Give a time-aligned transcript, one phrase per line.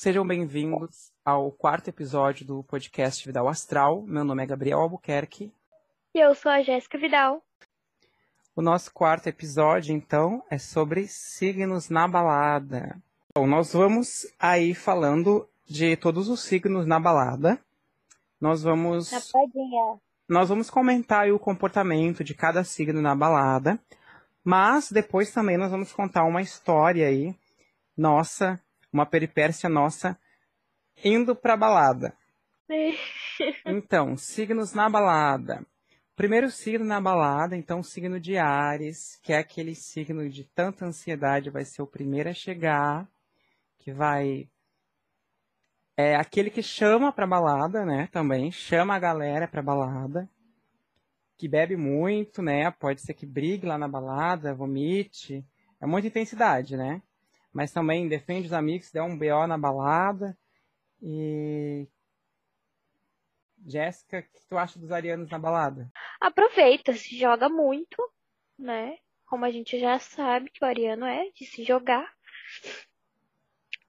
[0.00, 4.00] Sejam bem-vindos ao quarto episódio do podcast Vidal Astral.
[4.02, 5.52] Meu nome é Gabriel Albuquerque.
[6.14, 7.42] E eu sou a Jéssica Vidal.
[8.54, 12.96] O nosso quarto episódio, então, é sobre signos na balada.
[13.36, 17.58] Bom, nós vamos aí falando de todos os signos na balada.
[18.40, 19.10] Nós vamos.
[20.28, 23.76] Nós vamos comentar o comportamento de cada signo na balada.
[24.44, 27.34] Mas depois também nós vamos contar uma história aí,
[27.96, 30.18] nossa, uma peripécia nossa,
[31.04, 32.16] indo pra balada.
[33.66, 35.64] então, signos na balada.
[36.14, 41.48] Primeiro signo na balada, então, signo de Ares, que é aquele signo de tanta ansiedade,
[41.48, 43.08] vai ser o primeiro a chegar,
[43.78, 44.48] que vai.
[45.96, 48.08] É aquele que chama pra balada, né?
[48.10, 50.28] Também chama a galera pra balada,
[51.36, 52.68] que bebe muito, né?
[52.72, 55.46] Pode ser que brigue lá na balada, vomite.
[55.80, 57.00] É muita intensidade, né?
[57.52, 60.36] Mas também defende os amigos, dá um BO na balada.
[61.00, 61.86] E
[63.66, 65.90] Jéssica, o que tu acha dos arianos na balada?
[66.20, 67.96] Aproveita, se joga muito,
[68.58, 68.98] né?
[69.26, 72.10] Como a gente já sabe que o ariano é de se jogar.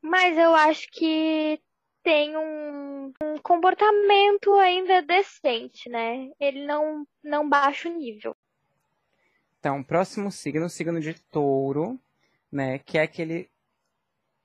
[0.01, 1.61] Mas eu acho que
[2.03, 6.29] tem um, um comportamento ainda decente, né?
[6.39, 8.35] Ele não, não baixa o nível.
[9.59, 11.99] Então, próximo signo, signo de touro,
[12.51, 12.79] né?
[12.79, 13.49] Que é aquele.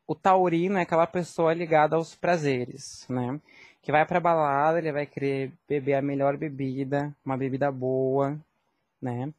[0.06, 3.40] O taurino é aquela pessoa ligada aos prazeres, né?
[3.84, 8.40] que vai pra balada, ele vai querer beber a melhor bebida, uma bebida boa,
[9.00, 9.30] né?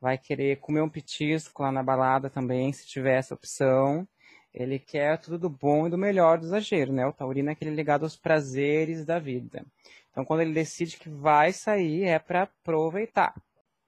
[0.00, 4.08] Vai querer comer um petisco lá na balada também, se tiver essa opção.
[4.54, 7.06] Ele quer tudo do bom e do melhor do exagero, né?
[7.06, 9.66] O taurino é aquele ligado aos prazeres da vida.
[10.10, 13.34] Então, quando ele decide que vai sair, é para aproveitar.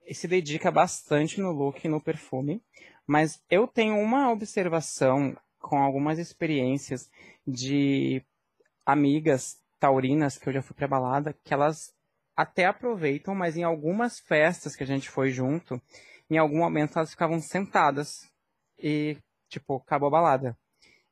[0.07, 2.61] E se dedica bastante no look e no perfume.
[3.07, 7.11] Mas eu tenho uma observação com algumas experiências
[7.47, 8.23] de
[8.85, 11.95] amigas taurinas que eu já fui pra balada, que elas
[12.37, 15.81] até aproveitam, mas em algumas festas que a gente foi junto,
[16.31, 18.31] em algum momento elas ficavam sentadas
[18.79, 19.17] e,
[19.49, 20.59] tipo, acabou a balada.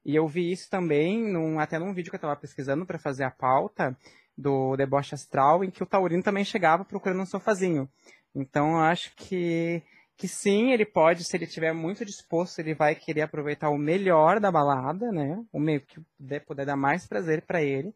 [0.05, 3.25] E eu vi isso também num, até num vídeo que eu tava pesquisando para fazer
[3.25, 3.97] a pauta
[4.37, 7.89] do deboche astral, em que o taurino também chegava procurando um sofazinho.
[8.35, 9.83] Então eu acho que
[10.21, 14.39] que sim, ele pode, se ele estiver muito disposto, ele vai querer aproveitar o melhor
[14.39, 15.43] da balada, né?
[15.51, 17.95] O meio que puder, puder dar mais prazer para ele.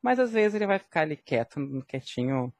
[0.00, 2.50] Mas às vezes ele vai ficar ali quieto, quietinho.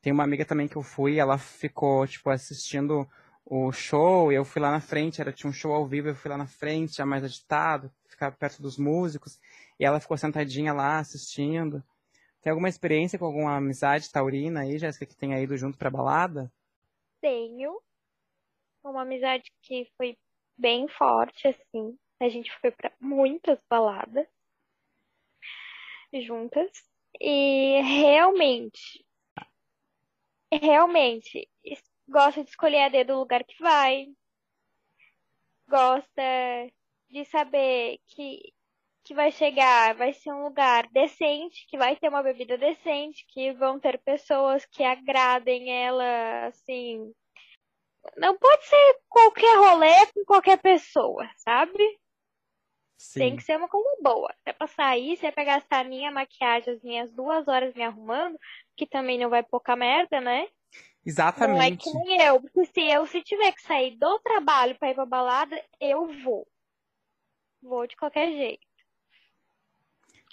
[0.00, 3.04] Tem uma amiga também que eu fui, ela ficou, tipo, assistindo
[3.44, 6.14] o show, e eu fui lá na frente, era, tinha um show ao vivo, eu
[6.14, 9.40] fui lá na frente, já mais agitado, ficar perto dos músicos,
[9.78, 11.82] e ela ficou sentadinha lá assistindo.
[12.40, 16.52] Tem alguma experiência com alguma amizade taurina aí, Jéssica, que tenha ido junto pra balada?
[17.20, 17.80] Tenho.
[18.84, 20.16] Uma amizade que foi
[20.56, 21.96] bem forte, assim.
[22.20, 24.26] A gente foi para muitas baladas
[26.20, 26.70] juntas.
[27.20, 29.04] E realmente,
[30.52, 31.48] realmente,
[32.08, 34.06] gosta de escolher a dedo o lugar que vai.
[35.68, 36.22] Gosta
[37.10, 38.52] de saber que,
[39.04, 43.52] que vai chegar, vai ser um lugar decente, que vai ter uma bebida decente, que
[43.52, 47.12] vão ter pessoas que agradem ela, assim.
[48.16, 51.82] Não pode ser qualquer rolê com qualquer pessoa, sabe?
[52.98, 53.20] Sim.
[53.20, 54.32] Tem que ser uma coisa boa.
[54.42, 57.74] Se é pra sair, se é pra gastar a minha maquiagem, as minhas duas horas
[57.74, 58.38] me arrumando,
[58.76, 60.48] que também não vai pouca merda, né?
[61.04, 61.58] Exatamente.
[61.58, 64.90] Não é que nem eu, porque se eu se tiver que sair do trabalho pra
[64.90, 66.46] ir pra balada, eu vou.
[67.60, 68.66] Vou de qualquer jeito.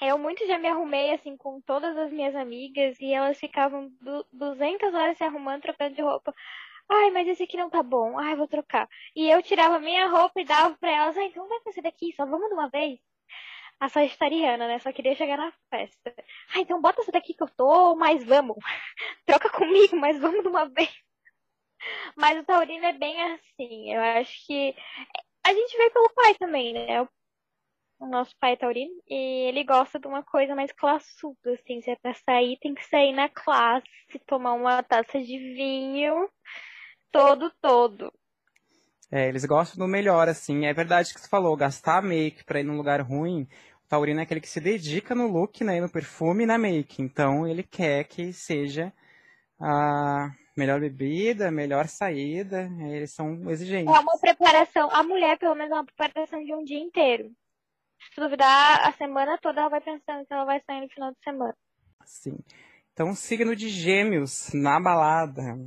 [0.01, 3.91] Eu muito já me arrumei assim com todas as minhas amigas e elas ficavam
[4.31, 6.33] 200 horas se arrumando, trocando de roupa.
[6.89, 8.17] Ai, mas esse aqui não tá bom.
[8.17, 8.87] Ai, vou trocar.
[9.15, 11.17] E eu tirava minha roupa e dava pra elas.
[11.17, 12.99] Ah, então vai fazer daqui, só vamos de uma vez.
[13.79, 14.79] A sagitariana, né?
[14.79, 16.13] Só queria chegar na festa.
[16.55, 18.57] Ah, então bota essa daqui que eu tô, mas vamos.
[19.25, 20.91] Troca comigo, mas vamos de uma vez.
[22.15, 23.93] Mas o taurino é bem assim.
[23.93, 24.75] Eu acho que
[25.45, 27.01] a gente vê pelo pai também, né?
[27.99, 31.81] O nosso pai é taurino e ele gosta de uma coisa mais classuda, assim.
[31.81, 33.87] Se é pra sair, tem que sair na classe,
[34.27, 36.29] tomar uma taça de vinho
[37.11, 38.11] todo, todo.
[39.11, 40.65] É, eles gostam do melhor, assim.
[40.65, 43.47] É verdade que você falou, gastar make pra ir num lugar ruim.
[43.85, 47.01] O taurino é aquele que se dedica no look, né, no perfume e na make.
[47.01, 48.93] Então, ele quer que seja
[49.59, 52.69] a melhor bebida, melhor saída.
[52.81, 53.93] Eles são exigentes.
[53.93, 54.89] É uma preparação.
[54.91, 57.31] A mulher, pelo menos, é uma preparação de um dia inteiro.
[58.13, 61.19] Se duvidar, a semana toda ela vai pensando que ela vai sair no final de
[61.23, 61.55] semana.
[62.05, 62.37] Sim.
[62.93, 65.57] Então, signo de gêmeos na balada.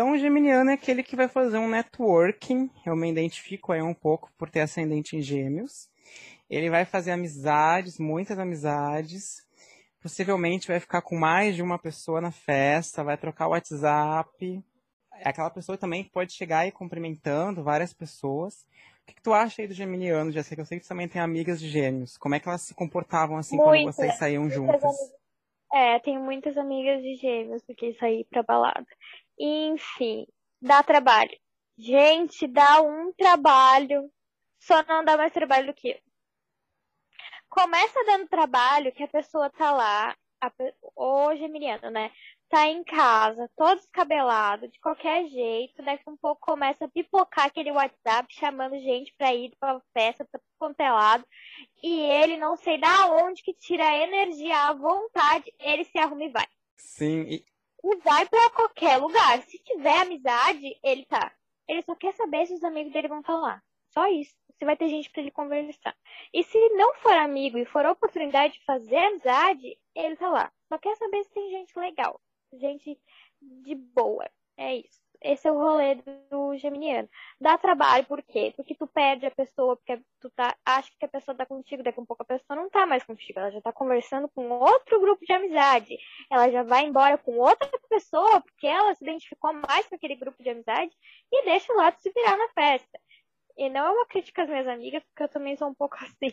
[0.00, 2.70] Então, o geminiano é aquele que vai fazer um networking.
[2.86, 5.90] Eu me identifico aí um pouco por ter ascendente em gêmeos.
[6.48, 9.46] Ele vai fazer amizades, muitas amizades.
[10.00, 14.64] Possivelmente vai ficar com mais de uma pessoa na festa, vai trocar o WhatsApp.
[15.16, 18.66] É aquela pessoa também que pode chegar e cumprimentando várias pessoas.
[19.02, 20.62] O que, que tu acha aí do geminiano, Jéssica?
[20.62, 22.16] Eu sei que tu também tem amigas de gêmeos.
[22.16, 24.96] Como é que elas se comportavam assim quando vocês saíam juntas?
[25.72, 28.86] É, tenho muitas amigas de gêmeos que sair pra balada.
[29.40, 30.26] Enfim,
[30.60, 31.34] dá trabalho.
[31.78, 34.12] Gente, dá um trabalho.
[34.58, 35.98] Só não dá mais trabalho do que.
[37.48, 40.52] Começa dando trabalho que a pessoa tá lá, a,
[40.94, 42.12] o geminiano, né?
[42.50, 45.82] Tá em casa, todo descabelado, de qualquer jeito.
[45.82, 50.40] Daqui um pouco começa a pipocar aquele WhatsApp chamando gente pra ir pra festa, pra
[50.58, 51.26] quanto é lado.
[51.82, 56.24] E ele não sei da onde que tira a energia, a vontade, ele se arruma
[56.24, 56.46] e vai.
[56.76, 57.22] Sim.
[57.22, 57.44] E,
[57.84, 59.42] e vai para qualquer lugar.
[59.42, 61.32] Se tiver amizade, ele tá.
[61.68, 63.62] Ele só quer saber se os amigos dele vão falar.
[63.90, 64.34] Só isso.
[64.58, 65.96] Se vai ter gente para ele conversar.
[66.32, 70.52] E se não for amigo e for oportunidade de fazer amizade, ele tá lá.
[70.68, 72.20] Só quer saber se tem gente legal.
[72.52, 73.00] Gente
[73.40, 74.28] de boa.
[74.56, 75.09] É isso.
[75.22, 75.96] Esse é o rolê
[76.30, 77.08] do geminiano.
[77.38, 78.52] Dá trabalho, por quê?
[78.56, 82.00] Porque tu perde a pessoa, porque tu tá, acha que a pessoa tá contigo, daqui
[82.00, 85.24] a pouco a pessoa não tá mais contigo, ela já tá conversando com outro grupo
[85.24, 85.98] de amizade.
[86.30, 90.42] Ela já vai embora com outra pessoa, porque ela se identificou mais com aquele grupo
[90.42, 90.92] de amizade
[91.30, 92.98] e deixa o lado se virar na festa.
[93.58, 96.32] E não é uma crítica às minhas amigas, porque eu também sou um pouco assim.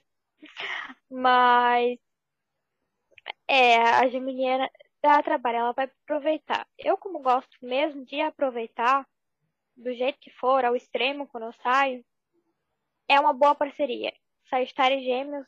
[1.10, 2.00] Mas
[3.48, 4.70] é, a geminiana
[5.02, 6.68] dá trabalho, ela vai aproveitar.
[6.78, 9.08] Eu, como gosto mesmo de aproveitar,
[9.76, 12.04] do jeito que for, ao extremo quando eu saio,
[13.08, 14.14] é uma boa parceria.
[14.50, 15.46] Sagitário e Gêmeos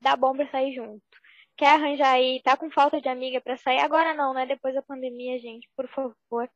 [0.00, 1.02] dá bom pra sair junto.
[1.56, 3.80] Quer arranjar aí, tá com falta de amiga pra sair?
[3.80, 4.46] Agora não, né?
[4.46, 6.48] Depois da pandemia, gente, por favor.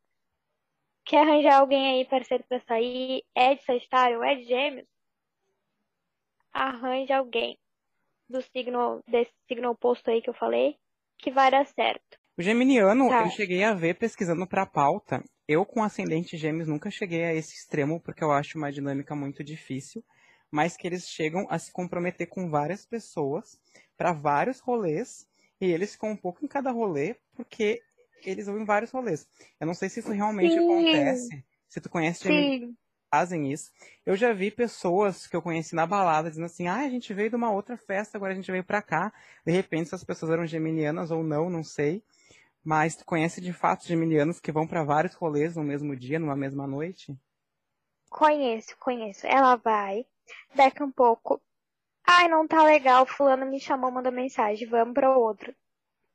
[1.04, 3.24] Quer arranjar alguém aí, parceiro, pra sair?
[3.34, 4.86] É de Sagitário, é de Gêmeos?
[6.52, 7.58] Arranje alguém
[8.28, 10.78] do signo, desse signo oposto aí que eu falei,
[11.18, 12.21] que vai dar certo.
[12.42, 13.22] O geminiano, tá.
[13.22, 15.22] eu cheguei a ver pesquisando para a pauta.
[15.46, 19.44] Eu, com ascendente gêmeos, nunca cheguei a esse extremo, porque eu acho uma dinâmica muito
[19.44, 20.02] difícil.
[20.50, 23.60] Mas que eles chegam a se comprometer com várias pessoas,
[23.96, 25.24] para vários rolês,
[25.60, 27.80] e eles ficam um pouco em cada rolê, porque
[28.24, 29.24] eles vão em vários rolês.
[29.60, 30.64] Eu não sei se isso realmente Sim.
[30.64, 31.44] acontece.
[31.68, 32.76] Se tu conhece Sim.
[33.08, 33.70] fazem isso.
[34.04, 37.30] Eu já vi pessoas que eu conheci na balada dizendo assim: ah, a gente veio
[37.30, 39.12] de uma outra festa, agora a gente veio pra cá.
[39.46, 42.02] De repente, essas pessoas eram geminianas ou não, não sei.
[42.64, 46.36] Mas tu conhece de fato geminianos que vão para vários rolês no mesmo dia, numa
[46.36, 47.16] mesma noite?
[48.08, 49.26] Conheço, conheço.
[49.26, 50.06] Ela vai,
[50.54, 51.42] daqui um pouco.
[52.06, 55.54] Ai, não tá legal, fulano me chamou, mandou mensagem, vamos para outro.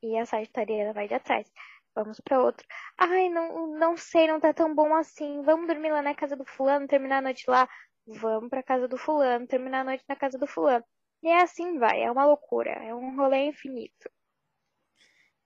[0.01, 1.51] E a sagitariana vai de atrás.
[1.95, 2.65] Vamos para outro.
[2.97, 5.41] Ai, não, não sei, não tá tão bom assim.
[5.41, 7.67] Vamos dormir lá na casa do fulano, terminar a noite lá.
[8.05, 10.85] Vamos pra casa do fulano, terminar a noite na casa do fulano.
[11.23, 14.09] E é assim vai, é uma loucura, é um rolê infinito.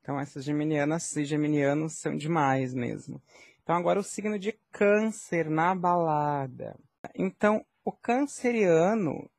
[0.02, 3.22] Então, essas geminianas e geminianos são demais mesmo.
[3.62, 6.76] Então, agora o signo de câncer na balada.
[7.16, 9.30] Então, o canceriano,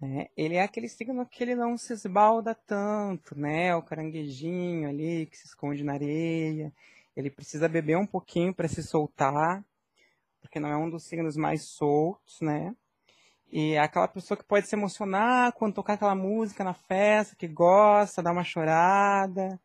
[0.00, 3.74] né, ele é aquele signo que ele não se esbalda tanto, né?
[3.74, 6.72] O caranguejinho ali que se esconde na areia.
[7.16, 9.64] Ele precisa beber um pouquinho para se soltar,
[10.40, 12.74] porque não é um dos signos mais soltos, né?
[13.50, 17.46] E é aquela pessoa que pode se emocionar quando tocar aquela música na festa, que
[17.46, 19.60] gosta, dar uma chorada.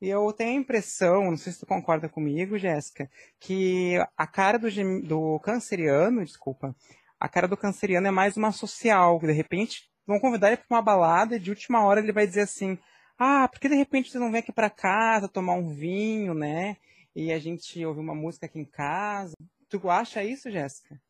[0.00, 4.56] E eu tenho a impressão, não sei se tu concorda comigo, Jéssica, que a cara
[4.56, 4.68] do,
[5.02, 6.74] do canceriano, desculpa,
[7.18, 9.18] a cara do canceriano é mais uma social.
[9.18, 12.42] De repente, vão convidar ele para uma balada e de última hora ele vai dizer
[12.42, 12.78] assim:
[13.18, 16.76] Ah, por que de repente você não vem aqui para casa tomar um vinho, né?
[17.14, 19.34] E a gente ouvir uma música aqui em casa.
[19.68, 21.00] Tu acha isso, Jéssica?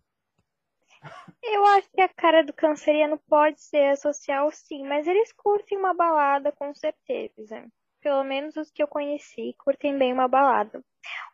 [1.42, 5.94] Eu acho que a cara do canceriano pode ser social, sim, mas eles curtem uma
[5.94, 10.82] balada com certeza pelo menos os que eu conheci, curtem bem uma balada.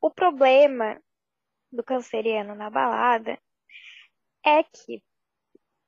[0.01, 1.01] O problema
[1.73, 3.39] do canceriano na balada
[4.45, 5.03] é que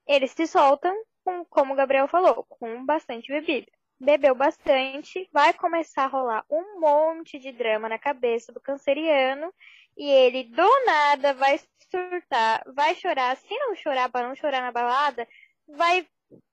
[0.06, 3.71] eles se soltam, com, como o Gabriel falou, com bastante bebida.
[3.99, 9.52] Bebeu bastante, vai começar a rolar um monte de drama na cabeça do canceriano
[9.97, 11.59] e ele do nada vai
[11.90, 13.37] surtar, vai chorar.
[13.37, 15.26] Se não chorar para não chorar na balada,
[15.66, 16.06] vai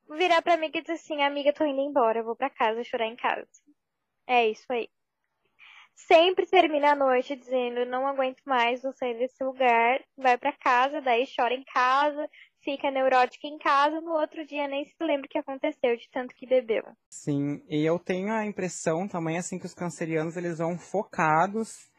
[0.09, 3.15] virar pra amiga e dizer assim: Amiga, tô indo embora, vou pra casa chorar em
[3.15, 3.47] casa.
[4.27, 4.89] É isso aí.
[5.95, 11.25] Sempre termina a noite dizendo não aguento mais, sair desse lugar, vai para casa, daí
[11.35, 12.27] chora em casa,
[12.63, 16.33] fica neurótica em casa, no outro dia nem se lembra o que aconteceu de tanto
[16.33, 16.83] que bebeu.
[17.09, 21.91] Sim, e eu tenho a impressão também assim que os cancerianos eles vão focados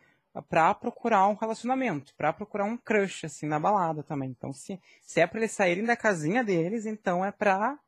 [0.48, 4.30] para procurar um relacionamento, para procurar um crush assim na balada também.
[4.30, 7.78] Então se, se é para eles saírem da casinha deles, então é para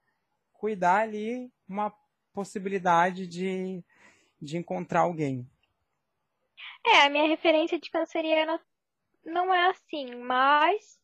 [0.52, 1.93] cuidar ali uma
[2.33, 3.83] possibilidade de,
[4.40, 5.49] de encontrar alguém.
[6.85, 8.61] É, a minha referência de canceriana
[9.25, 10.99] não é assim, mas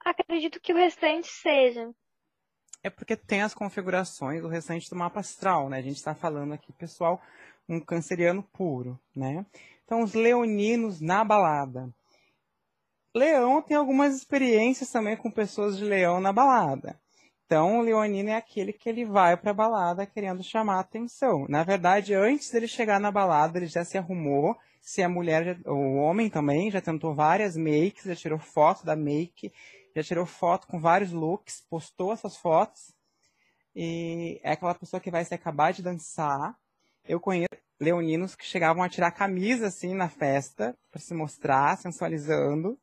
[0.00, 1.94] acredito que o restante seja.
[2.82, 5.78] É porque tem as configurações do restante do mapa astral, né?
[5.78, 7.22] A gente está falando aqui, pessoal,
[7.68, 9.46] um canceriano puro, né?
[9.84, 11.88] Então, os leoninos na balada.
[13.14, 17.00] Leão tem algumas experiências também com pessoas de leão na balada.
[17.46, 21.46] Então, o leonino é aquele que ele vai para a balada querendo chamar a atenção.
[21.48, 24.56] Na verdade, antes dele chegar na balada, ele já se arrumou.
[24.80, 29.52] Se a mulher, o homem também, já tentou várias makes, já tirou foto da make,
[29.94, 32.92] já tirou foto com vários looks, postou essas fotos.
[33.76, 36.56] E é aquela pessoa que vai se acabar de dançar.
[37.06, 37.48] Eu conheço
[37.78, 42.78] leoninos que chegavam a tirar camisa assim na festa para se mostrar, sensualizando,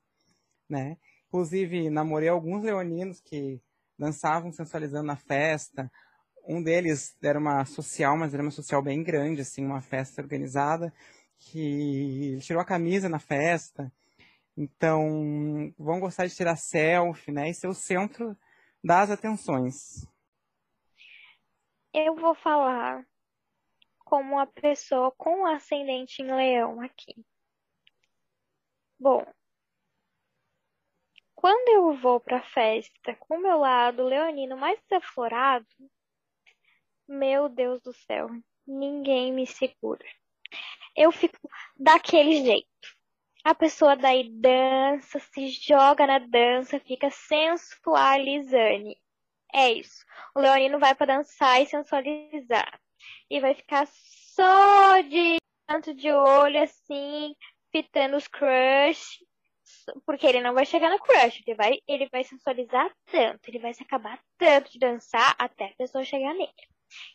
[0.69, 0.97] né?
[1.27, 3.59] Inclusive, namorei alguns leoninos que
[4.01, 5.91] dançavam sensualizando na festa.
[6.43, 10.91] Um deles era uma social, mas era uma social bem grande, assim, uma festa organizada,
[11.37, 13.93] que tirou a camisa na festa.
[14.57, 17.49] Então, vão gostar de tirar selfie, né?
[17.49, 18.35] E ser o centro
[18.83, 20.07] das atenções.
[21.93, 23.05] Eu vou falar
[23.99, 27.13] como uma pessoa com ascendente em leão aqui.
[28.99, 29.23] Bom,
[31.41, 35.65] quando eu vou pra festa com meu lado leonino mais aflorado,
[37.07, 38.29] meu Deus do céu,
[38.67, 40.05] ninguém me segura.
[40.95, 41.39] Eu fico
[41.75, 42.67] daquele jeito.
[43.43, 48.95] A pessoa daí dança, se joga na dança, fica sensualizando.
[49.51, 50.05] É isso.
[50.35, 52.79] O leonino vai para dançar e sensualizar.
[53.27, 57.35] E vai ficar só de canto de olho assim,
[57.71, 59.25] fitando os crush
[60.05, 63.73] porque ele não vai chegar no crush, ele vai, ele vai sensualizar tanto, ele vai
[63.73, 66.51] se acabar tanto de dançar até a pessoa chegar nele.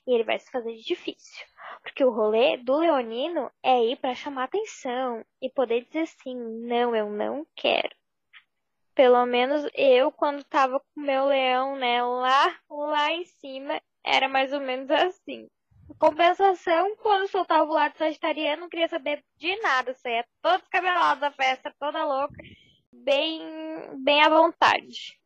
[0.07, 1.47] E ele vai se fazer de difícil.
[1.83, 6.97] Porque o rolê do leonino é ir para chamar atenção e poder dizer assim: não,
[6.97, 7.95] eu não quero.
[8.95, 14.29] Pelo menos eu, quando tava com o meu leão, né, lá, lá em cima, era
[14.29, 15.49] mais ou menos assim.
[15.99, 19.95] Compensação, quando soltava o lado sagitariano, não queria saber de nada.
[19.95, 22.37] Saía todo descabelado da festa, toda louca,
[22.93, 23.41] bem,
[24.03, 25.19] bem à vontade.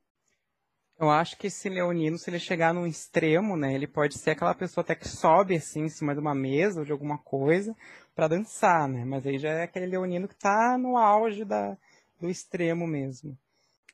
[0.98, 4.54] Eu acho que esse leonino, se ele chegar num extremo, né, ele pode ser aquela
[4.54, 7.74] pessoa até que sobe assim em cima de uma mesa ou de alguma coisa
[8.14, 9.02] para dançar, né?
[9.06, 11.74] Mas aí já é aquele leonino que tá no auge da,
[12.20, 13.34] do extremo mesmo.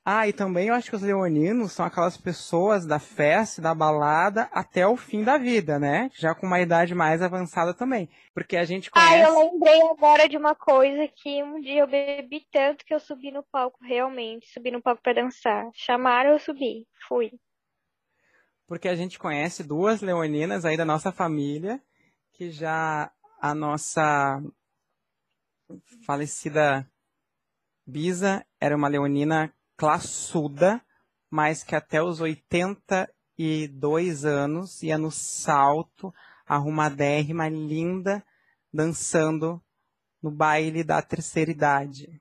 [0.09, 4.49] Ah, e também eu acho que os leoninos são aquelas pessoas da festa, da balada,
[4.53, 6.09] até o fim da vida, né?
[6.15, 8.09] Já com uma idade mais avançada também.
[8.33, 9.15] Porque a gente conhece...
[9.15, 13.01] Ah, eu lembrei agora de uma coisa que um dia eu bebi tanto que eu
[13.01, 14.47] subi no palco, realmente.
[14.53, 15.69] Subi no palco para dançar.
[15.75, 16.87] Chamaram, eu subi.
[17.09, 17.33] Fui.
[18.69, 21.83] Porque a gente conhece duas leoninas aí da nossa família,
[22.33, 23.11] que já
[23.41, 24.41] a nossa
[26.07, 26.89] falecida
[27.85, 30.81] Bisa era uma leonina classuda,
[31.31, 36.15] mas que até os 82 anos ia no salto,
[36.47, 38.25] arrumadérrima, linda,
[38.73, 39.63] dançando
[40.23, 42.21] no baile da terceira idade.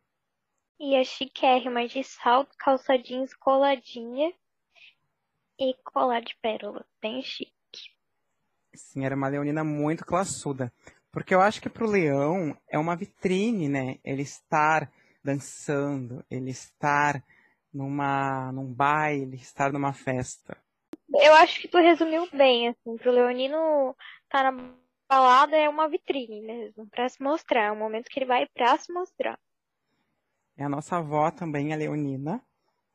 [0.80, 4.34] Ia chiquérrima de salto, calça jeans coladinha
[5.58, 7.54] e colar de pérola, bem chique.
[8.74, 10.72] Sim, era uma leonina muito classuda.
[11.12, 14.00] Porque eu acho que para o leão é uma vitrine, né?
[14.04, 14.92] Ele estar
[15.24, 17.24] dançando, ele estar
[17.76, 20.58] numa, num baile, estar numa festa?
[21.14, 23.96] Eu acho que tu resumiu bem, assim, pro Leonino
[24.30, 24.74] tá na
[25.08, 28.78] balada é uma vitrine mesmo, pra se mostrar, é um momento que ele vai pra
[28.78, 29.38] se mostrar.
[30.58, 32.42] É a nossa avó também, a Leonina,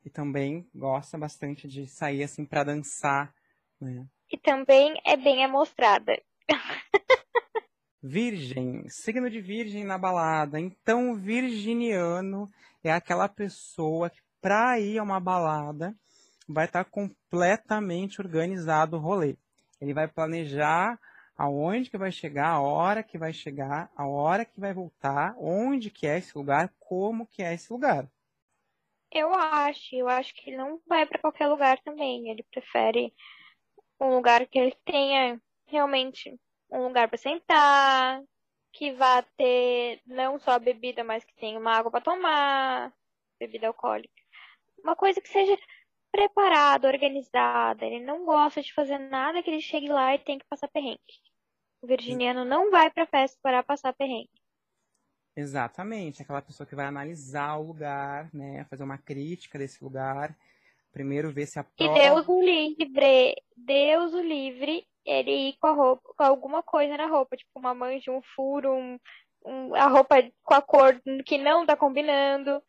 [0.03, 3.33] e também gosta bastante de sair assim para dançar,
[3.79, 4.05] né?
[4.31, 6.19] E também é bem amostrada.
[8.01, 10.59] Virgem, signo de virgem na balada.
[10.59, 12.51] Então, o virginiano
[12.83, 15.95] é aquela pessoa que para ir a uma balada,
[16.49, 19.37] vai estar tá completamente organizado o rolê.
[19.79, 20.99] Ele vai planejar
[21.37, 25.89] aonde que vai chegar, a hora que vai chegar, a hora que vai voltar, onde
[25.89, 28.07] que é esse lugar, como que é esse lugar.
[29.11, 32.29] Eu acho, eu acho que ele não vai para qualquer lugar também.
[32.29, 33.13] Ele prefere
[33.99, 38.21] um lugar que ele tenha realmente um lugar para sentar,
[38.71, 42.93] que vá ter não só bebida, mas que tenha uma água para tomar,
[43.37, 44.20] bebida alcoólica
[44.83, 45.57] uma coisa que seja
[46.11, 47.85] preparada, organizada.
[47.85, 50.99] Ele não gosta de fazer nada que ele chegue lá e tenha que passar perrengue.
[51.81, 54.29] O virginiano não vai pra festa para passar perrengue.
[55.35, 60.35] Exatamente, aquela pessoa que vai analisar o lugar, né, fazer uma crítica desse lugar,
[60.91, 61.99] Primeiro ver se a E prova.
[61.99, 67.07] Deus o livre, Deus o livre, ele ir com a roupa, com alguma coisa na
[67.07, 68.99] roupa, tipo uma mancha, um furo, um,
[69.45, 72.61] um- a roupa com a cor que não tá combinando.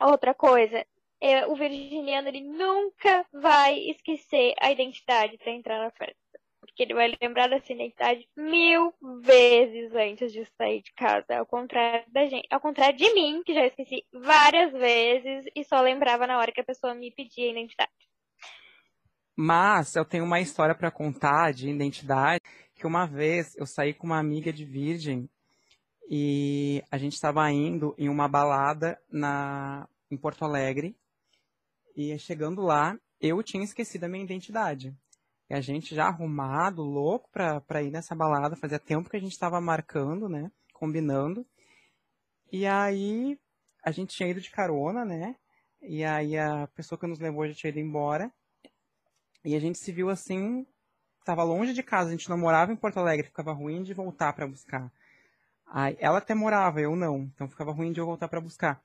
[0.00, 0.84] Outra coisa,
[1.20, 6.16] é, o virginiano ele nunca vai esquecer a identidade para entrar na festa.
[6.60, 11.38] Porque ele vai lembrar dessa identidade mil vezes antes de sair de casa.
[11.38, 15.80] Ao contrário da gente, ao contrário de mim, que já esqueci várias vezes e só
[15.80, 17.90] lembrava na hora que a pessoa me pedia a identidade.
[19.36, 22.40] Mas eu tenho uma história para contar de identidade,
[22.74, 25.28] que uma vez eu saí com uma amiga de virgem
[26.08, 30.96] e a gente estava indo em uma balada na em Porto Alegre
[31.96, 34.94] e chegando lá eu tinha esquecido a minha identidade.
[35.48, 39.32] E a gente já arrumado, louco pra ir nessa balada, fazia tempo que a gente
[39.32, 41.46] estava marcando, né, combinando.
[42.52, 43.38] E aí
[43.84, 45.36] a gente tinha ido de carona, né?
[45.80, 48.32] E aí a pessoa que nos levou já tinha ido embora.
[49.44, 50.66] E a gente se viu assim,
[51.24, 54.32] tava longe de casa, a gente não morava em Porto Alegre, ficava ruim de voltar
[54.32, 54.92] para buscar.
[55.66, 58.80] Aí, ela até morava, eu não, então ficava ruim de eu voltar para buscar.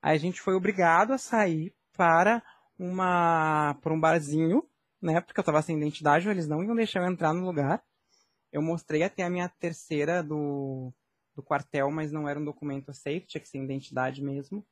[0.00, 2.42] Aí a gente foi obrigado a sair para
[2.78, 4.62] uma para um barzinho,
[5.02, 5.20] né?
[5.20, 7.82] Porque eu tava sem identidade, eles não iam deixar eu entrar no lugar.
[8.52, 10.92] Eu mostrei até a minha terceira do,
[11.34, 14.64] do quartel, mas não era um documento safe, tinha que ser identidade mesmo.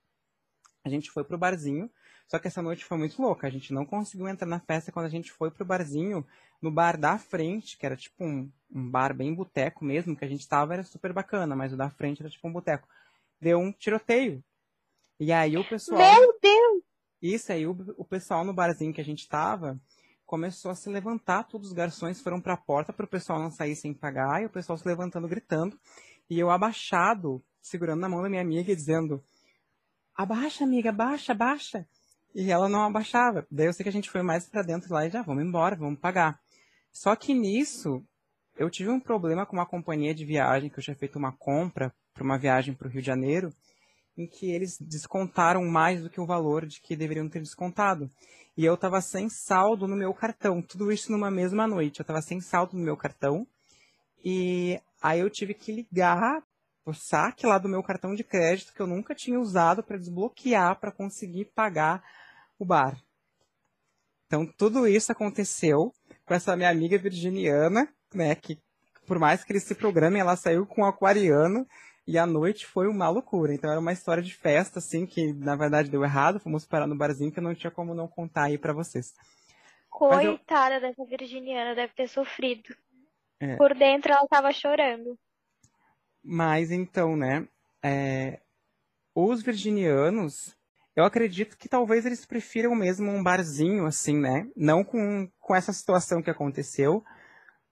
[0.85, 1.91] A gente foi pro barzinho,
[2.27, 3.47] só que essa noite foi muito louca.
[3.47, 6.27] A gente não conseguiu entrar na festa quando a gente foi pro barzinho,
[6.61, 10.29] no bar da frente, que era tipo um, um bar bem boteco mesmo, que a
[10.29, 12.89] gente tava era super bacana, mas o da frente era tipo um boteco.
[13.41, 14.43] Deu um tiroteio.
[15.21, 15.99] E aí o pessoal.
[15.99, 16.83] Meu Deus!
[17.23, 19.81] Isso aí, o, o pessoal no barzinho que a gente tava
[20.27, 23.95] começou a se levantar, todos os garçons foram pra porta pro pessoal não sair sem
[23.95, 25.79] pagar, e o pessoal se levantando, gritando.
[26.29, 29.23] E eu abaixado, segurando na mão da minha amiga e dizendo:
[30.15, 31.89] Abaixa, amiga, abaixa, abaixa.
[32.39, 33.47] E ela não abaixava.
[33.51, 35.75] Daí eu sei que a gente foi mais pra dentro lá e já, vamos embora,
[35.75, 36.39] vamos pagar.
[36.93, 38.05] Só que nisso,
[38.59, 41.91] eu tive um problema com uma companhia de viagem, que eu tinha feito uma compra
[42.13, 43.51] para uma viagem para o Rio de Janeiro,
[44.19, 48.11] em que eles descontaram mais do que o valor de que deveriam ter descontado.
[48.55, 50.61] E eu estava sem saldo no meu cartão.
[50.61, 52.01] Tudo isso numa mesma noite.
[52.01, 53.47] Eu estava sem saldo no meu cartão.
[54.23, 56.43] E aí eu tive que ligar
[56.85, 60.79] o saque lá do meu cartão de crédito que eu nunca tinha usado para desbloquear
[60.79, 62.05] para conseguir pagar
[62.59, 63.01] o bar.
[64.27, 65.93] Então tudo isso aconteceu
[66.25, 68.59] com essa minha amiga virginiana, né, que
[69.07, 71.67] por mais que eles se programem, ela saiu com um aquariano
[72.07, 73.55] e a noite foi uma loucura.
[73.55, 76.41] Então era uma história de festa, assim, que na verdade deu errado.
[76.41, 79.15] Fomos parar no barzinho que eu não tinha como não contar aí pra vocês.
[80.01, 82.75] Mas eu- Coitada dessa virginiana, deve ter sofrido.
[83.39, 83.57] É.
[83.57, 85.17] Por dentro ela tava chorando.
[86.23, 87.47] Mas então, né,
[87.83, 88.41] é,
[89.15, 90.57] os virginianos,
[90.97, 94.49] eu acredito que talvez eles prefiram mesmo um barzinho, assim, né?
[94.57, 97.05] Não com, com essa situação que aconteceu,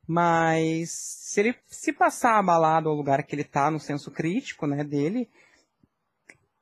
[0.07, 4.85] mas se ele se passar abalado ao lugar que ele tá, no senso crítico, né,
[4.85, 5.31] dele,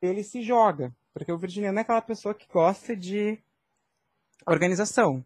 [0.01, 0.94] ele se joga.
[1.12, 3.38] Porque o virginiano é aquela pessoa que gosta de
[4.46, 5.25] organização.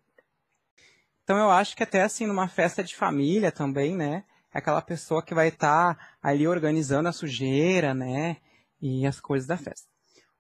[1.22, 4.25] Então eu acho que até assim numa festa de família também, né?
[4.55, 8.38] É aquela pessoa que vai estar ali organizando a sujeira, né?
[8.81, 9.95] E as coisas da festa.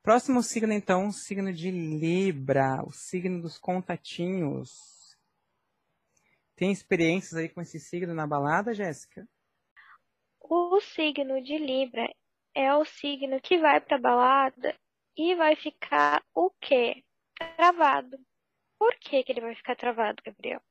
[0.06, 5.18] Próximo signo, então, o signo de Libra, o signo dos contatinhos.
[6.54, 9.26] Tem experiências aí com esse signo na balada, Jéssica?
[10.40, 12.08] O signo de Libra
[12.54, 14.76] é o signo que vai pra balada
[15.16, 17.02] e vai ficar o quê?
[17.56, 18.16] Travado.
[18.78, 20.62] Por que que ele vai ficar travado, Gabriel?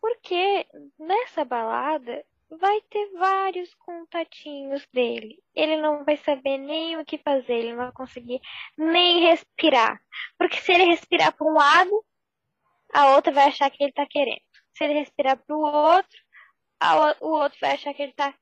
[0.00, 0.66] Porque
[0.98, 2.24] nessa balada
[2.58, 5.42] vai ter vários contatinhos dele.
[5.54, 8.40] Ele não vai saber nem o que fazer, ele não vai conseguir
[8.76, 10.00] nem respirar.
[10.38, 12.04] Porque se ele respirar para um lado,
[12.94, 14.40] a outra vai achar que ele tá querendo.
[14.76, 16.18] Se ele respirar para o outro,
[16.80, 18.34] a o- outro vai achar que ele tá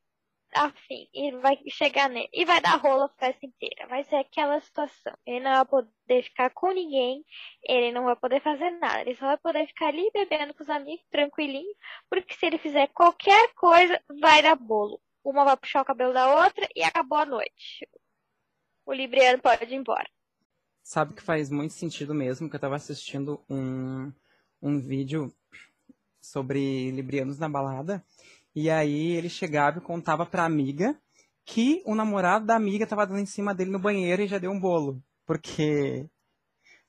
[0.55, 1.09] afim.
[1.15, 2.29] E vai chegar nele.
[2.33, 3.87] E vai dar rola a festa inteira.
[3.89, 5.13] Vai ser aquela situação.
[5.27, 7.25] Ele não vai poder ficar com ninguém.
[7.63, 9.01] Ele não vai poder fazer nada.
[9.03, 11.75] Ele só vai poder ficar ali bebendo com os amigos, tranquilinho.
[12.09, 15.01] Porque se ele fizer qualquer coisa, vai dar bolo.
[15.25, 17.89] Uma vai puxar o cabelo da outra e acabou a noite.
[18.87, 20.09] O Libriano pode ir embora.
[20.83, 24.13] Sabe que faz muito sentido mesmo, que eu estava assistindo um,
[24.61, 25.33] um vídeo
[26.21, 28.05] sobre librianos na balada,
[28.55, 30.99] e aí ele chegava e contava pra amiga
[31.45, 34.51] que o namorado da amiga estava dando em cima dele no banheiro e já deu
[34.51, 36.07] um bolo, porque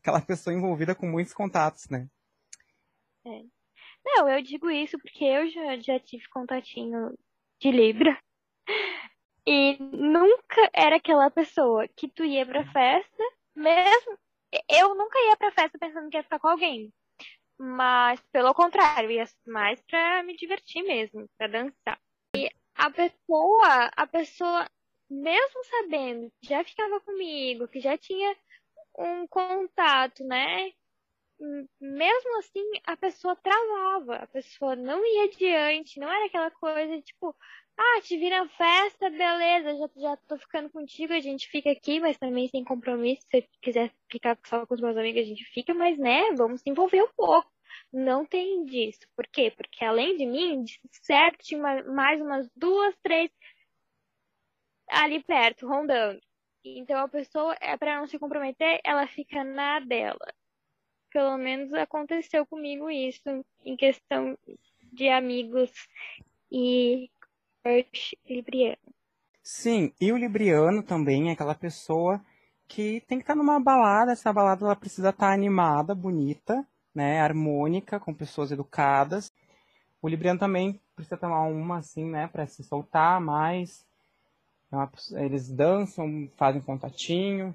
[0.01, 2.07] aquela pessoa envolvida com muitos contatos, né?
[4.03, 7.15] Não, eu digo isso porque eu já, já tive contatinho
[7.59, 8.17] de Libra.
[9.45, 13.23] E nunca era aquela pessoa que tu ia pra festa,
[13.55, 14.17] mesmo.
[14.69, 16.93] eu nunca ia pra festa pensando que ia ficar com alguém.
[17.63, 22.01] Mas, pelo contrário, ia mais pra me divertir mesmo, pra dançar.
[22.35, 24.67] E a pessoa, a pessoa,
[25.07, 28.35] mesmo sabendo que já ficava comigo, que já tinha
[28.97, 30.71] um contato, né?
[31.79, 37.35] Mesmo assim, a pessoa travava, a pessoa não ia adiante, não era aquela coisa tipo,
[37.81, 41.99] ah, te vi na festa, beleza, já, já tô ficando contigo, a gente fica aqui,
[41.99, 43.21] mas também sem compromisso.
[43.29, 46.69] Se quiser ficar só com os meus amigos, a gente fica, mas né, vamos se
[46.69, 47.51] envolver um pouco.
[47.91, 49.01] Não tem disso.
[49.15, 49.51] Por quê?
[49.55, 53.31] Porque além de mim, de certo, tinha mais umas duas, três
[54.89, 56.21] ali perto, rondando.
[56.63, 60.33] Então a pessoa, é para não se comprometer, ela fica na dela.
[61.11, 64.37] Pelo menos aconteceu comigo isso em questão
[64.93, 65.71] de amigos
[66.51, 67.09] e
[68.27, 68.77] libriano.
[69.43, 72.23] Sim, e o libriano também é aquela pessoa
[72.67, 77.99] que tem que estar numa balada, essa balada ela precisa estar animada, bonita, né, harmônica,
[77.99, 79.31] com pessoas educadas.
[80.01, 83.85] O libriano também precisa tomar uma assim, né, para se soltar mais.
[84.71, 87.53] É eles dançam, fazem contatinho.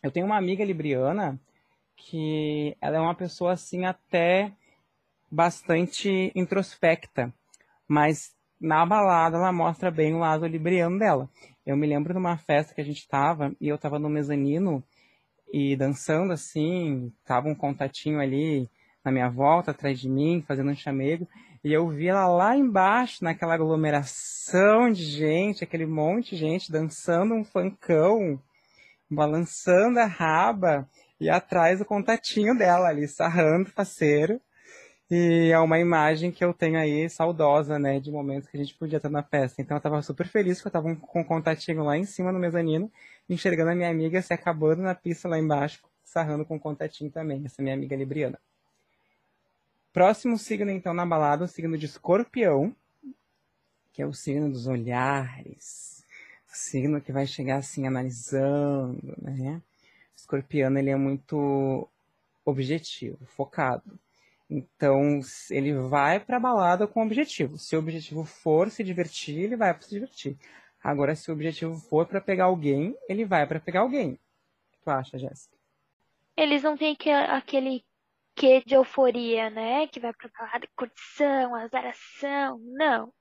[0.00, 1.40] Eu tenho uma amiga libriana
[1.96, 4.52] que ela é uma pessoa assim até
[5.28, 7.34] bastante introspecta,
[7.88, 11.28] mas na balada ela mostra bem o lado libriano dela.
[11.64, 14.82] Eu me lembro de uma festa que a gente estava e eu estava no mezanino
[15.52, 18.68] e dançando assim, tava um contatinho ali
[19.04, 21.26] na minha volta, atrás de mim, fazendo um chamego,
[21.64, 27.34] e eu vi ela lá embaixo, naquela aglomeração de gente, aquele monte de gente dançando
[27.34, 28.40] um funkão,
[29.10, 30.88] balançando a raba,
[31.20, 34.40] e atrás o contatinho dela ali, sarrando, faceiro.
[35.10, 38.74] E é uma imagem que eu tenho aí saudosa, né, de momentos que a gente
[38.74, 39.62] podia estar na festa.
[39.62, 42.38] Então eu tava super feliz que eu tava com um contatinho lá em cima no
[42.38, 42.92] mezanino,
[43.28, 47.42] enxergando a minha amiga se acabando na pista lá embaixo, sarrando com um contatinho também,
[47.44, 48.38] essa minha amiga libriana.
[49.92, 52.76] Próximo signo, então, na balada, o signo de escorpião,
[53.92, 56.04] que é o signo dos olhares.
[56.52, 59.60] O signo que vai chegar assim, analisando, né?
[60.14, 61.88] O escorpiano, ele é muito
[62.44, 63.98] objetivo, focado.
[64.50, 67.58] Então, ele vai para a balada com objetivo.
[67.58, 70.38] Se o objetivo for se divertir, ele vai para se divertir.
[70.82, 74.12] Agora, se o objetivo for para pegar alguém, ele vai para pegar alguém.
[74.12, 74.16] O
[74.72, 75.56] que tu acha, Jéssica?
[76.36, 76.96] Eles não têm
[77.28, 77.84] aquele
[78.34, 79.86] quê de euforia, né?
[79.88, 82.58] Que vai pra balada, curtição, azaração.
[82.60, 83.12] Não.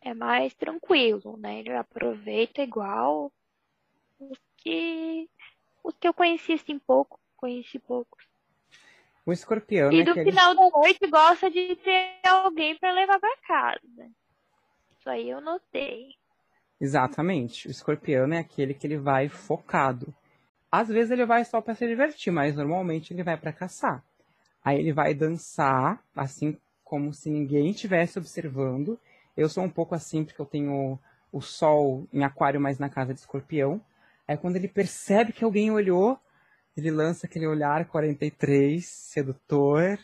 [0.00, 1.60] É mais tranquilo, né?
[1.60, 3.32] Ele aproveita igual
[4.18, 5.30] os que,
[5.82, 8.31] os que eu conheci assim pouco, conheci poucos.
[9.24, 9.92] O escorpião.
[9.92, 10.30] E é do aquele...
[10.30, 14.10] final da noite gosta de ter alguém para levar para casa.
[14.98, 16.14] Isso aí eu notei.
[16.80, 17.68] Exatamente.
[17.68, 20.12] O escorpião é aquele que ele vai focado.
[20.70, 24.02] Às vezes ele vai só para se divertir, mas normalmente ele vai para caçar.
[24.64, 28.98] Aí ele vai dançar, assim como se ninguém estivesse observando.
[29.36, 30.98] Eu sou um pouco assim porque eu tenho
[31.30, 33.80] o sol em aquário mais na casa de escorpião.
[34.26, 36.18] Aí quando ele percebe que alguém olhou,
[36.76, 39.98] ele lança aquele olhar 43, sedutor.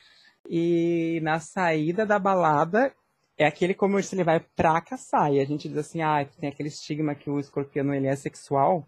[0.49, 2.93] E na saída da balada,
[3.37, 5.33] é aquele como se ele vai pra caçar.
[5.33, 8.87] E a gente diz assim, ah, tem aquele estigma que o escorpião ele é sexual.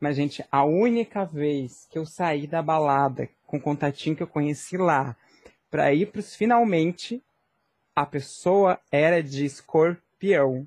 [0.00, 4.26] Mas, gente, a única vez que eu saí da balada com o contatinho que eu
[4.26, 5.16] conheci lá,
[5.70, 7.22] pra ir pros finalmente,
[7.94, 10.66] a pessoa era de escorpião.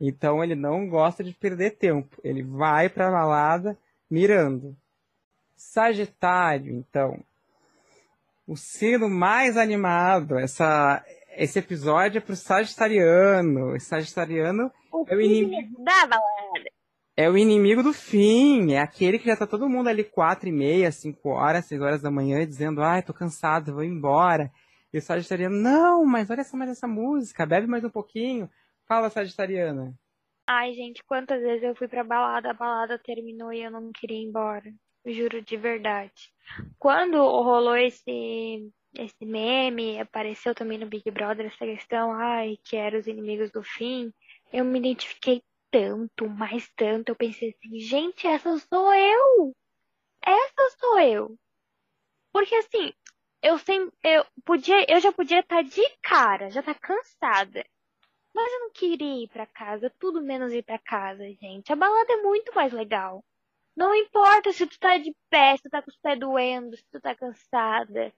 [0.00, 2.16] Então ele não gosta de perder tempo.
[2.24, 3.76] Ele vai pra balada
[4.08, 4.76] mirando.
[5.60, 7.22] Sagitário, então.
[8.46, 10.38] O signo mais animado.
[10.38, 11.04] Essa,
[11.36, 13.74] esse episódio é pro Sagitariano.
[13.74, 16.70] O Sagitariano o é o inimigo da balada.
[17.14, 18.72] É o inimigo do fim.
[18.72, 22.00] É aquele que já tá todo mundo ali quatro e meia, cinco horas, seis horas
[22.00, 24.50] da manhã, dizendo, ai, tô cansado, vou embora.
[24.90, 28.48] E o Sagitariano, não, mas olha só mais essa música, bebe mais um pouquinho.
[28.88, 29.94] Fala, Sagitariana.
[30.46, 34.16] Ai, gente, quantas vezes eu fui pra balada, a balada terminou e eu não queria
[34.16, 34.72] ir embora.
[35.04, 36.32] Juro de verdade.
[36.78, 42.98] Quando rolou esse, esse meme, apareceu também no Big Brother essa questão, ai, que eram
[42.98, 44.12] os inimigos do fim,
[44.52, 47.10] eu me identifiquei tanto, mais tanto.
[47.10, 49.54] Eu pensei assim, gente, essa sou eu!
[50.24, 51.38] Essa sou eu!
[52.32, 52.92] Porque assim,
[53.42, 57.64] eu sempre, eu podia, eu já podia estar tá de cara, já tá cansada.
[58.34, 61.72] Mas eu não queria ir para casa, tudo menos ir para casa, gente.
[61.72, 63.24] A balada é muito mais legal.
[63.76, 66.84] Não importa se tu tá de pé, se tu tá com os pés doendo, se
[66.90, 68.12] tu tá cansada,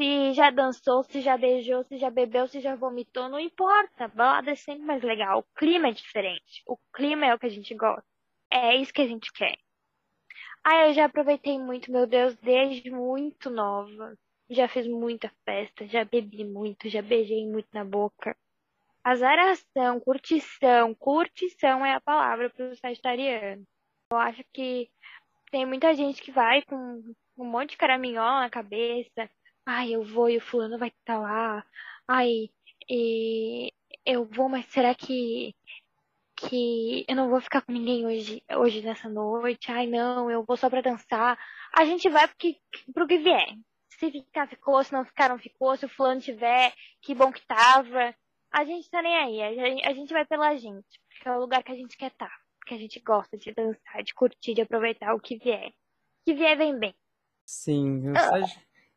[0.00, 4.06] se já dançou, se já beijou, se já bebeu, se já vomitou, não importa.
[4.06, 5.40] A balada é sempre mais legal.
[5.40, 6.62] O clima é diferente.
[6.66, 8.04] O clima é o que a gente gosta.
[8.50, 9.56] É isso que a gente quer.
[10.64, 14.16] Ah, eu já aproveitei muito, meu Deus, desde muito nova.
[14.48, 18.36] Já fiz muita festa, já bebi muito, já beijei muito na boca.
[19.04, 23.66] Azaração, curtição, curtição é a palavra para o sagitariano.
[24.12, 24.90] Eu acho que
[25.50, 29.30] tem muita gente que vai com um monte de caraminhola na cabeça.
[29.64, 31.64] Ai, eu vou e o fulano vai estar lá.
[32.08, 32.50] Ai,
[32.88, 33.72] e
[34.04, 35.54] eu vou, mas será que
[36.48, 39.70] que eu não vou ficar com ninguém hoje, hoje nessa noite.
[39.70, 41.38] Ai, não, eu vou só pra dançar.
[41.76, 42.56] A gente vai porque,
[42.94, 43.54] pro que vier.
[43.90, 44.82] Se ficar, ficou.
[44.82, 45.76] Se não ficar, não ficou.
[45.76, 48.14] Se o fulano tiver, que bom que tava.
[48.50, 49.42] A gente tá nem aí.
[49.42, 51.00] A gente, a gente vai pela gente.
[51.08, 52.26] Porque é o lugar que a gente quer estar.
[52.26, 52.39] Tá,
[52.70, 55.68] porque a gente gosta de dançar, de curtir, de aproveitar o que vier.
[55.68, 56.94] O que vier, vem bem.
[57.44, 58.04] Sim,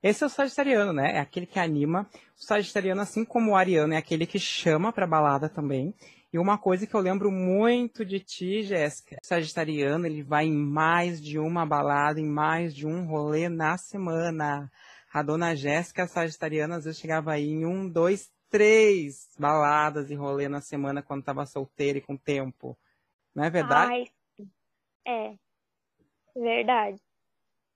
[0.01, 1.15] esse é o sagitariano, né?
[1.15, 2.07] É aquele que anima.
[2.38, 5.95] O sagitariano, assim como o ariano, é aquele que chama pra balada também.
[6.31, 11.19] E uma coisa que eu lembro muito de ti, Jéssica, sagitariano, ele vai em mais
[11.19, 14.71] de uma balada, em mais de um rolê na semana.
[15.12, 20.47] A dona Jéssica, sagitariana, às vezes chegava aí em um, dois, três baladas e rolê
[20.47, 22.77] na semana quando estava solteira e com tempo.
[23.36, 23.91] Não é verdade?
[23.91, 24.06] Ai,
[25.08, 25.36] é.
[26.36, 27.02] Verdade.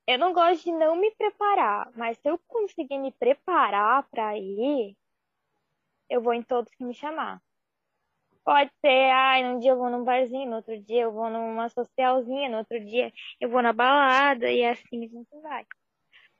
[0.07, 4.95] Eu não gosto de não me preparar, mas se eu conseguir me preparar para ir,
[6.09, 7.41] eu vou em todos que me chamar.
[8.43, 11.67] Pode ser, ai, num dia eu vou num barzinho, no outro dia eu vou numa
[11.67, 15.65] socialzinha, no outro dia eu vou na balada, e assim a gente vai.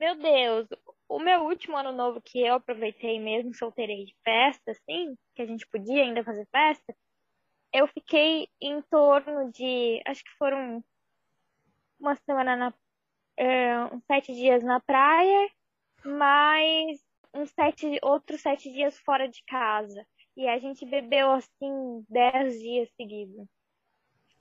[0.00, 0.66] Meu Deus,
[1.06, 5.46] o meu último ano novo que eu aproveitei mesmo, solteirei de festa, assim, que a
[5.46, 6.96] gente podia ainda fazer festa,
[7.72, 10.82] eu fiquei em torno de, acho que foram
[11.98, 12.74] uma semana na,
[13.92, 15.50] uns sete dias na praia,
[16.04, 17.04] mais
[17.34, 20.06] uns sete, outros sete dias fora de casa.
[20.36, 23.46] E a gente bebeu assim dez dias seguidos.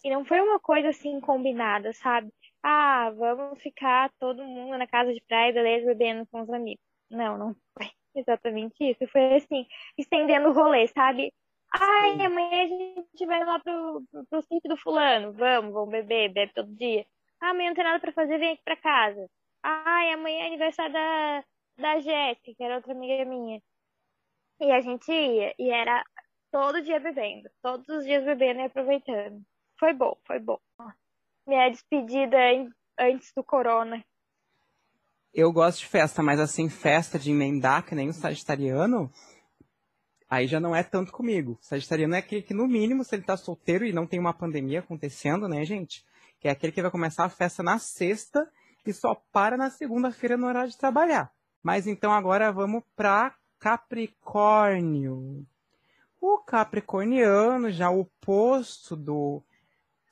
[0.04, 2.32] E não foi uma coisa assim combinada, sabe?
[2.64, 6.84] Ah, vamos ficar todo mundo na casa de praia, beleza, bebendo com os amigos.
[7.10, 9.08] Não, não foi exatamente isso.
[9.12, 9.66] Foi assim,
[9.98, 11.34] estendendo o rolê, sabe?
[11.72, 15.34] Ai, amanhã a gente vai lá pro, pro, pro sítio do fulano.
[15.34, 17.06] Vamos, vamos beber, bebe todo dia.
[17.40, 19.30] Ah, amanhã não tem nada pra fazer, vem aqui pra casa.
[19.64, 21.44] Ai, amanhã é aniversário da,
[21.78, 23.62] da Jéssica, que era outra amiga minha.
[24.60, 26.04] E a gente ia, e era
[26.52, 29.42] todo dia bebendo, todos os dias bebendo e aproveitando.
[29.80, 30.60] Foi bom, foi bom.
[31.46, 32.38] Minha despedida
[32.98, 34.04] antes do corona.
[35.34, 39.12] Eu gosto de festa, mas assim, festa de emendar, que nem o sagitariano,
[40.30, 41.58] aí já não é tanto comigo.
[41.62, 44.80] Sagitariano é aquele que, no mínimo, se ele tá solteiro e não tem uma pandemia
[44.80, 46.06] acontecendo, né, gente?
[46.40, 48.48] Que é aquele que vai começar a festa na sexta
[48.86, 51.32] e só para na segunda-feira no horário de trabalhar.
[51.64, 55.46] Mas então agora vamos pra Capricórnio.
[56.22, 59.44] O capricorniano, já o oposto do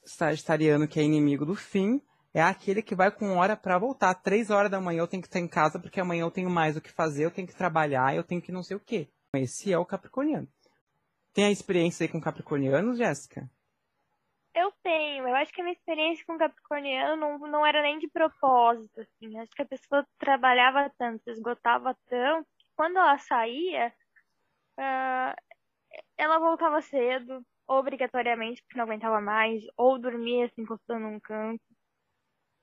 [0.04, 2.02] sagitariano, que é inimigo do fim,
[2.34, 4.14] é aquele que vai com hora para voltar.
[4.16, 6.76] Três horas da manhã eu tenho que estar em casa porque amanhã eu tenho mais
[6.76, 9.08] o que fazer, eu tenho que trabalhar, eu tenho que não sei o quê.
[9.38, 10.48] Esse é o capricorniano.
[11.34, 13.50] Tem a experiência aí com capricornianos, Jéssica?
[14.54, 15.28] Eu tenho.
[15.28, 19.38] Eu acho que a minha experiência com capricorniano não, não era nem de propósito, assim.
[19.38, 23.94] Acho que a pessoa trabalhava tanto, esgotava tanto, quando ela saía,
[24.80, 25.36] uh,
[26.18, 31.64] ela voltava cedo, obrigatoriamente, porque não aguentava mais, ou dormia assim, encostando num canto.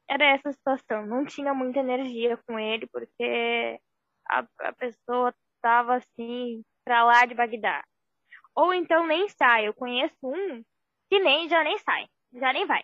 [0.09, 1.07] Era essa situação.
[1.07, 3.81] Não tinha muita energia com ele, porque
[4.31, 7.83] a, a pessoa estava assim, pra lá de Bagdá.
[8.55, 9.69] Ou então nem sai.
[9.69, 10.63] Eu conheço um
[11.09, 12.83] que nem já nem sai, já nem vai.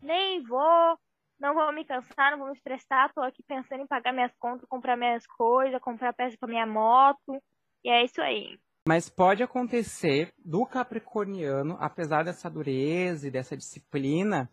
[0.00, 0.98] Nem vou,
[1.40, 4.68] não vou me cansar, não vou me estressar, tô aqui pensando em pagar minhas contas,
[4.68, 7.42] comprar minhas coisas, comprar peça para minha moto,
[7.82, 8.58] e é isso aí.
[8.86, 14.50] Mas pode acontecer do capricorniano, apesar dessa dureza e dessa disciplina,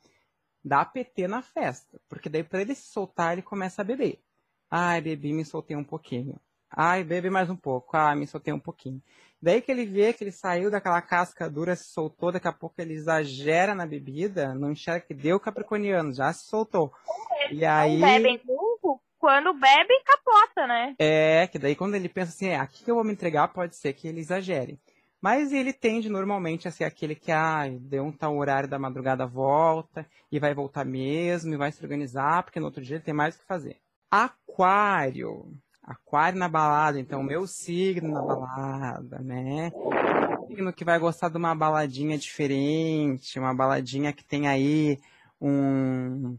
[0.64, 4.24] dar PT na festa, porque daí para ele se soltar, ele começa a beber.
[4.72, 6.40] Ai, bebi, me soltei um pouquinho.
[6.76, 7.96] Ai, bebe mais um pouco.
[7.96, 9.02] Ai, me soltei um pouquinho.
[9.42, 12.76] Daí que ele vê que ele saiu daquela casca dura, se soltou, daqui a pouco
[12.80, 16.92] ele exagera na bebida, não enxerga que deu capricorniano, já se soltou.
[17.52, 18.00] E aí.
[18.00, 18.42] Bebem
[19.24, 20.96] quando bebe, capota, né?
[21.00, 23.78] É, que daí quando ele pensa assim, é, aqui que eu vou me entregar, pode
[23.78, 24.78] ser que ele exagere.
[25.22, 29.26] Mas ele tende normalmente a ser aquele que, ah, deu um tal horário da madrugada,
[29.26, 33.14] volta, e vai voltar mesmo, e vai se organizar, porque no outro dia ele tem
[33.14, 33.80] mais o que fazer.
[34.12, 35.54] Aquário.
[35.84, 39.70] Aquário na balada, então meu signo na balada, né?
[40.48, 44.98] Signo que vai gostar de uma baladinha diferente, uma baladinha que tem aí
[45.42, 46.38] um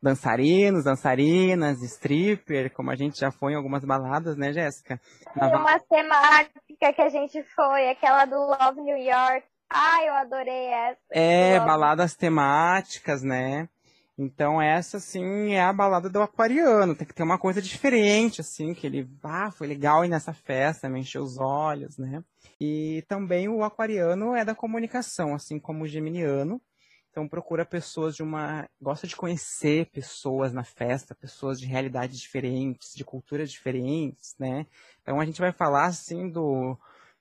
[0.00, 5.00] dançarinos, dançarinas, stripper, como a gente já foi em algumas baladas, né, Jéssica?
[5.32, 9.46] Tem uma temática que a gente foi, aquela do Love New York.
[9.68, 11.00] Ai, eu adorei essa.
[11.10, 13.68] É, baladas temáticas, né?
[14.16, 16.94] Então essa, assim, é a balada do aquariano.
[16.94, 20.88] Tem que ter uma coisa diferente, assim, que ele, ah, foi legal ir nessa festa,
[20.88, 22.22] me encheu os olhos, né?
[22.60, 26.60] E também o aquariano é da comunicação, assim como o geminiano.
[27.10, 28.68] Então procura pessoas de uma.
[28.80, 34.66] gosta de conhecer pessoas na festa, pessoas de realidades diferentes, de culturas diferentes, né?
[35.00, 36.76] Então a gente vai falar assim do.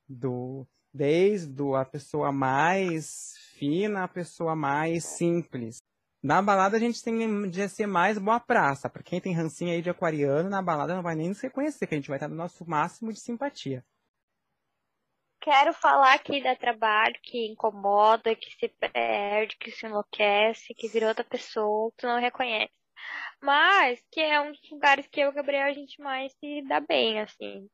[0.09, 5.77] do desde a pessoa mais fina à pessoa mais simples.
[6.23, 8.89] Na balada a gente tem de ser mais boa praça.
[8.89, 11.93] Para quem tem rancinha aí de aquariano, na balada não vai nem nos reconhecer, que
[11.93, 13.83] a gente vai estar no nosso máximo de simpatia.
[15.41, 21.09] Quero falar aqui da trabalho que incomoda, que se perde, que se enlouquece, que vira
[21.09, 22.71] outra pessoa, que não reconhece.
[23.41, 26.61] Mas que é um dos lugares que eu e o Gabriel a gente mais se
[26.61, 27.69] dá bem, assim.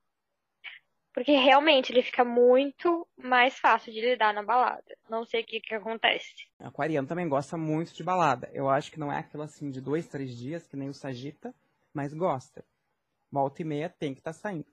[1.19, 4.95] Porque realmente ele fica muito mais fácil de lidar na balada.
[5.09, 6.47] Não sei o que, que acontece.
[6.57, 8.49] Aquariano também gosta muito de balada.
[8.53, 11.53] Eu acho que não é aquilo assim de dois, três dias, que nem o Sagita,
[11.93, 12.63] mas gosta.
[13.29, 14.65] Volta e meia tem que estar tá saindo.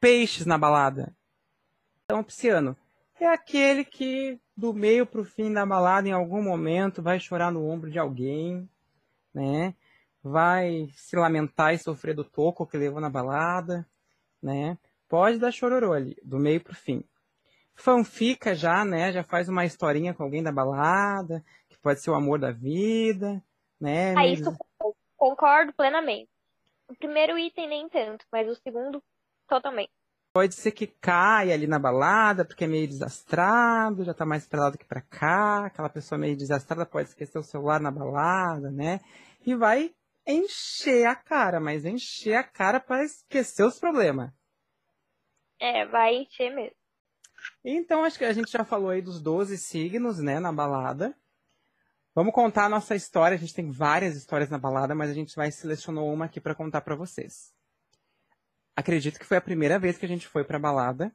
[0.00, 1.16] Peixes na balada.
[2.04, 2.76] Então, o pisciano
[3.20, 7.52] é aquele que do meio para o fim da balada, em algum momento, vai chorar
[7.52, 8.68] no ombro de alguém,
[9.32, 9.72] né?
[10.20, 13.86] Vai se lamentar e sofrer do toco que levou na balada,
[14.42, 14.76] né?
[15.14, 17.04] Pode dar chororô ali, do meio pro fim.
[17.72, 19.12] Fanfica já, né?
[19.12, 23.40] Já faz uma historinha com alguém da balada, que pode ser o amor da vida,
[23.80, 24.12] né?
[24.16, 24.52] Ah, isso
[25.16, 26.28] concordo plenamente.
[26.88, 29.00] O primeiro item nem tanto, mas o segundo
[29.46, 29.92] totalmente.
[30.32, 34.62] Pode ser que caia ali na balada, porque é meio desastrado, já tá mais pra
[34.62, 35.66] lá do que pra cá.
[35.66, 38.98] Aquela pessoa meio desastrada pode esquecer o celular na balada, né?
[39.46, 39.94] E vai
[40.26, 44.32] encher a cara, mas encher a cara para esquecer os problemas.
[45.64, 46.76] É, vai encher mesmo.
[47.64, 51.16] Então, acho que a gente já falou aí dos 12 signos, né, na balada.
[52.14, 53.34] Vamos contar a nossa história.
[53.34, 56.54] A gente tem várias histórias na balada, mas a gente vai selecionou uma aqui para
[56.54, 57.50] contar para vocês.
[58.76, 61.10] Acredito que foi a primeira vez que a gente foi pra balada.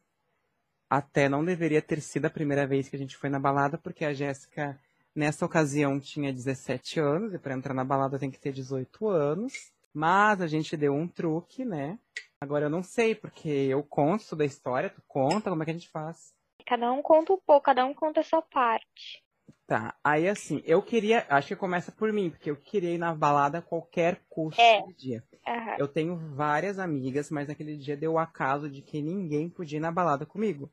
[0.89, 4.03] Até não deveria ter sido a primeira vez que a gente foi na balada, porque
[4.03, 4.79] a Jéssica,
[5.13, 9.71] nessa ocasião, tinha 17 anos, e para entrar na balada tem que ter 18 anos.
[9.93, 11.99] Mas a gente deu um truque, né?
[12.41, 15.73] Agora eu não sei, porque eu conto da história, tu conta, como é que a
[15.73, 16.33] gente faz?
[16.65, 19.23] Cada um conta um pouco, cada um conta a sua parte.
[19.67, 23.13] Tá, aí assim, eu queria, acho que começa por mim, porque eu queria ir na
[23.13, 24.81] balada a qualquer custo é.
[24.97, 25.23] dia.
[25.45, 25.75] Uhum.
[25.77, 29.81] Eu tenho várias amigas, mas naquele dia deu o acaso de que ninguém podia ir
[29.81, 30.71] na balada comigo.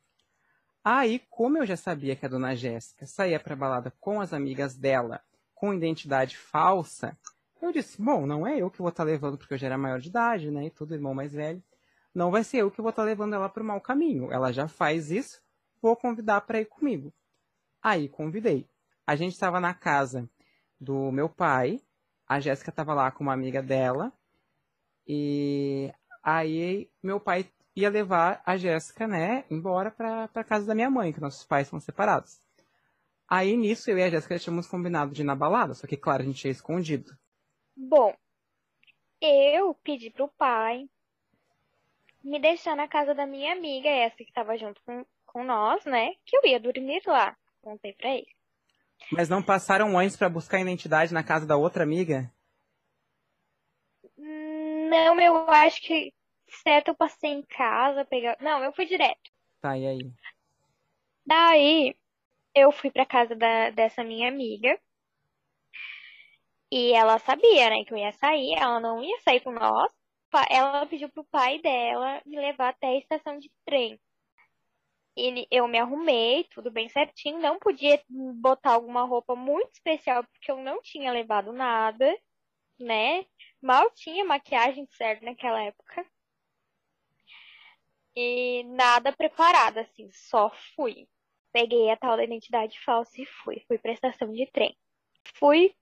[0.85, 4.77] Aí, como eu já sabia que a dona Jéssica saía pra balada com as amigas
[4.77, 5.21] dela,
[5.53, 7.19] com identidade falsa,
[7.63, 9.79] eu disse, bom, não é eu que vou estar tá levando, porque eu já era
[9.79, 10.67] maior de idade, né?
[10.67, 11.63] E tudo, irmão mais velho.
[12.15, 14.33] Não vai ser eu que vou estar tá levando ela para o mau caminho.
[14.33, 15.41] Ela já faz isso,
[15.81, 17.13] vou convidar para ir comigo.
[17.83, 18.69] Aí convidei.
[19.07, 20.29] A gente estava na casa
[20.81, 21.81] do meu pai,
[22.27, 24.13] a Jéssica estava lá com uma amiga dela,
[25.07, 25.93] e
[26.23, 31.21] aí meu pai ia levar a Jéssica, né, embora para casa da minha mãe, que
[31.21, 32.41] nossos pais são separados.
[33.29, 36.23] Aí nisso eu e a Jéssica tínhamos combinado de ir na balada, só que claro,
[36.23, 37.17] a gente ia escondido.
[37.77, 38.17] Bom,
[39.21, 40.89] eu pedi pro pai
[42.25, 46.15] me deixar na casa da minha amiga, essa que estava junto com, com nós, né?
[46.25, 47.37] Que eu ia dormir lá.
[47.63, 48.27] Contei pra ele.
[49.13, 52.33] Mas não passaram antes para buscar identidade na casa da outra amiga?
[54.17, 56.13] Não, eu acho que
[56.63, 58.37] certo eu passei em casa, pegar.
[58.41, 59.31] Não, eu fui direto.
[59.61, 60.13] Tá, e aí?
[61.25, 61.97] Daí
[62.55, 64.79] eu fui pra casa da, dessa minha amiga.
[66.71, 69.93] E ela sabia, né, que eu ia sair, ela não ia sair com nós.
[70.51, 73.99] Ela pediu pro pai dela me levar até a estação de trem.
[75.17, 77.39] Ele, eu me arrumei, tudo bem certinho.
[77.39, 82.15] Não podia botar alguma roupa muito especial, porque eu não tinha levado nada,
[82.79, 83.25] né?
[83.63, 86.07] Mal tinha maquiagem certa naquela época.
[88.15, 91.09] E nada preparada, assim, só fui.
[91.53, 93.65] Peguei a tal da identidade falsa e fui.
[93.67, 94.77] Fui pra estação de trem.
[95.39, 95.75] Fui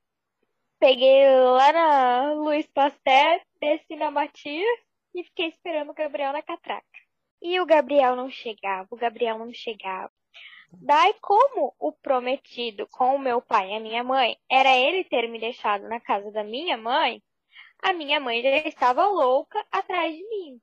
[0.87, 4.81] Peguei lá na Luiz Pasteur, desci na Matias
[5.15, 6.85] e fiquei esperando o Gabriel na catraca.
[7.41, 10.13] E o Gabriel não chegava, o Gabriel não chegava.
[10.71, 15.27] Daí, como o prometido com o meu pai e a minha mãe era ele ter
[15.27, 17.23] me deixado na casa da minha mãe,
[17.83, 20.61] a minha mãe já estava louca atrás de mim.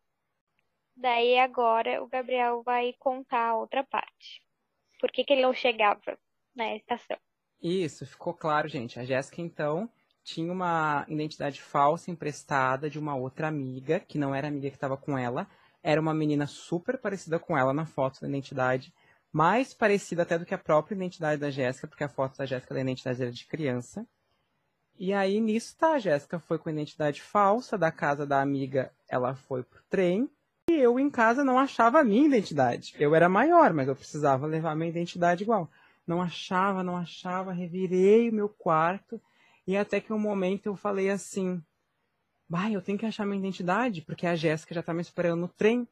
[0.96, 4.44] Daí agora o Gabriel vai contar a outra parte.
[5.00, 6.16] Por que, que ele não chegava
[6.56, 7.18] na estação?
[7.60, 9.00] Isso, ficou claro, gente.
[9.00, 9.90] A Jéssica, então,
[10.24, 14.98] tinha uma identidade falsa emprestada de uma outra amiga, que não era amiga que estava
[14.98, 15.48] com ela.
[15.84, 18.94] Era uma menina super parecida com ela na foto da identidade,
[19.32, 22.74] mais parecida até do que a própria identidade da Jéssica, porque a foto da Jéssica
[22.74, 24.06] da identidade era de criança.
[25.00, 29.34] E aí, nisso, tá, a Jéssica foi com identidade falsa, da casa da amiga, ela
[29.34, 30.30] foi pro trem,
[30.70, 32.94] e eu em casa não achava a minha identidade.
[33.00, 35.70] Eu era maior, mas eu precisava levar minha identidade igual.
[36.06, 39.20] Não achava, não achava, revirei o meu quarto,
[39.72, 41.64] e até que um momento eu falei assim,
[42.48, 45.48] bah, eu tenho que achar minha identidade, porque a Jéssica já tá me esperando no
[45.48, 45.88] trem.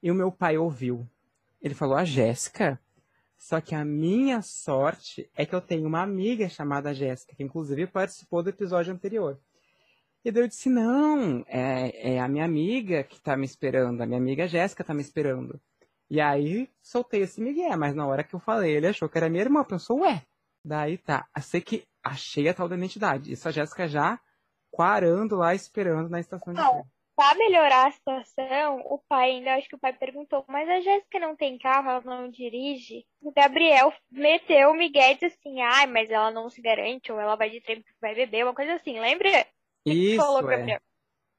[0.00, 1.08] E o meu pai ouviu.
[1.60, 2.80] Ele falou, a Jéssica?
[3.36, 7.86] Só que a minha sorte é que eu tenho uma amiga chamada Jéssica, que inclusive
[7.86, 9.40] participou do episódio anterior.
[10.24, 14.06] E daí eu disse, não, é, é a minha amiga que tá me esperando, a
[14.06, 15.60] minha amiga Jéssica tá me esperando.
[16.08, 19.28] E aí soltei esse Miguel, mas na hora que eu falei, ele achou que era
[19.28, 20.22] minha irmã, pensou, ué.
[20.64, 23.32] Daí tá, eu sei que achei a tal da identidade.
[23.32, 24.20] Isso a Jéssica já
[24.70, 26.82] quarando lá, esperando na estação de trem.
[27.16, 31.20] Pra melhorar a situação, o pai ainda, acho que o pai perguntou, mas a Jéssica
[31.20, 33.06] não tem carro, ela não dirige?
[33.22, 37.36] O Gabriel meteu o Miguel disse assim, ai, mas ela não se garante, ou ela
[37.36, 39.46] vai de trem porque vai beber, uma coisa assim, lembra?
[39.86, 40.80] Isso, falou, é.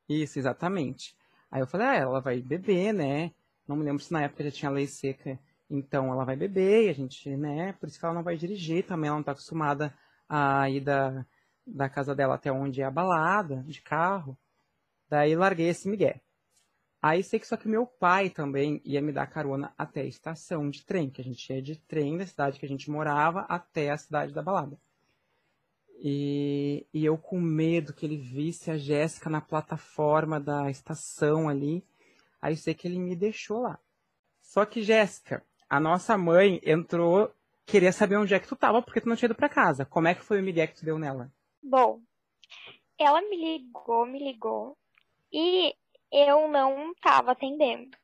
[0.07, 1.13] Isso, exatamente.
[1.51, 3.32] Aí eu falei, ah, ela vai beber, né?
[3.68, 5.38] Não me lembro se na época já tinha lei seca,
[5.70, 7.74] então ela vai beber, e a gente, né?
[7.74, 9.93] Por isso que ela não vai dirigir, também ela não tá acostumada
[10.28, 11.26] a ir da,
[11.65, 14.38] da casa dela até onde é a balada, de carro.
[15.09, 16.21] Daí larguei esse migué.
[17.01, 20.69] Aí sei que só que meu pai também ia me dar carona até a estação
[20.69, 23.91] de trem, que a gente ia de trem da cidade que a gente morava até
[23.91, 24.78] a cidade da balada.
[25.99, 31.84] E, e eu com medo que ele visse a Jéssica na plataforma da estação ali.
[32.41, 33.80] Aí sei que ele me deixou lá.
[34.41, 37.34] Só que, Jéssica, a nossa mãe entrou,
[37.66, 39.86] queria saber onde é que tu tava, porque tu não tinha ido pra casa.
[39.86, 41.32] Como é que foi o migué que tu deu nela?
[41.61, 41.99] Bom,
[42.97, 44.78] ela me ligou, me ligou,
[45.32, 45.76] e
[46.11, 47.97] eu não estava atendendo.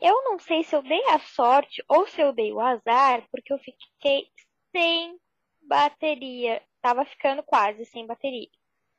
[0.00, 3.52] Eu não sei se eu dei a sorte ou se eu dei o azar, porque
[3.52, 4.28] eu fiquei
[4.72, 5.18] sem
[5.60, 6.62] bateria.
[6.80, 8.48] Tava ficando quase sem bateria.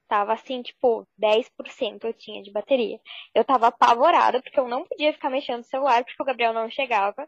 [0.07, 2.99] Tava assim, tipo, 10% eu tinha de bateria.
[3.34, 6.70] Eu tava apavorada porque eu não podia ficar mexendo no celular porque o Gabriel não
[6.70, 7.28] chegava.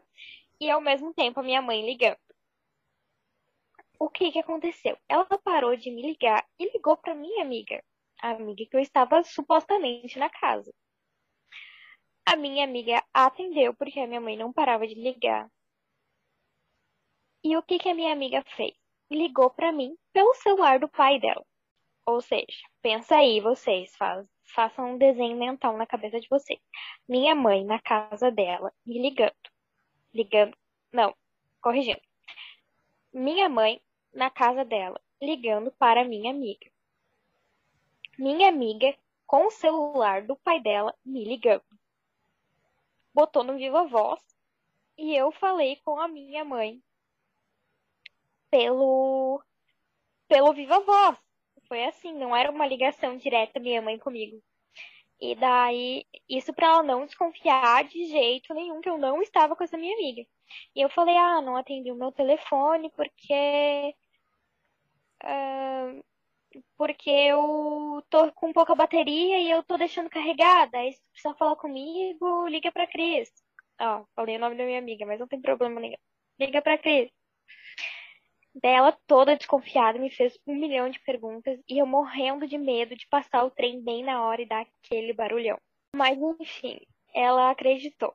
[0.60, 2.18] E ao mesmo tempo a minha mãe ligando.
[3.98, 4.96] O que que aconteceu?
[5.08, 7.82] Ela parou de me ligar e ligou para minha amiga
[8.24, 10.72] a amiga que eu estava supostamente na casa.
[12.26, 15.50] A minha amiga atendeu porque a minha mãe não parava de ligar.
[17.44, 18.72] E o que que a minha amiga fez?
[19.10, 21.44] Ligou para mim pelo celular do pai dela.
[22.06, 22.46] Ou seja,
[22.80, 26.60] pensa aí vocês, faz, façam um desenho mental na cabeça de vocês.
[27.06, 29.34] Minha mãe na casa dela me ligando.
[30.14, 30.56] Ligando,
[30.90, 31.14] não,
[31.60, 32.00] corrigindo.
[33.14, 33.80] Minha mãe
[34.12, 36.74] na casa dela ligando para minha amiga
[38.18, 38.96] minha amiga,
[39.26, 41.64] com o celular do pai dela, me ligando.
[43.12, 44.20] Botou no Viva Voz
[44.96, 46.82] e eu falei com a minha mãe
[48.50, 49.42] pelo
[50.28, 51.18] pelo Viva Voz.
[51.66, 54.42] Foi assim, não era uma ligação direta minha mãe comigo.
[55.20, 59.64] E daí, isso para ela não desconfiar de jeito nenhum que eu não estava com
[59.64, 60.22] essa minha amiga.
[60.76, 63.94] E eu falei, ah, não atendi o meu telefone porque
[66.76, 70.78] porque eu tô com pouca bateria e eu tô deixando carregada.
[70.78, 73.30] Aí se precisar falar comigo, liga pra Cris.
[73.80, 75.96] Ó, falei o nome da minha amiga, mas não tem problema nenhum.
[76.38, 77.10] Liga pra Cris.
[78.54, 83.06] Dela toda desconfiada, me fez um milhão de perguntas e eu morrendo de medo de
[83.08, 85.58] passar o trem bem na hora e dar aquele barulhão.
[85.96, 86.78] Mas enfim,
[87.12, 88.14] ela acreditou.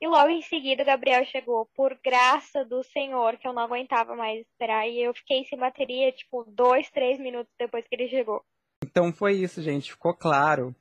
[0.00, 4.40] E logo em seguida, Gabriel chegou, por graça do Senhor, que eu não aguentava mais
[4.40, 4.88] esperar.
[4.88, 8.42] E eu fiquei sem bateria, tipo, dois, três minutos depois que ele chegou.
[8.84, 9.92] Então foi isso, gente.
[9.92, 10.74] Ficou claro.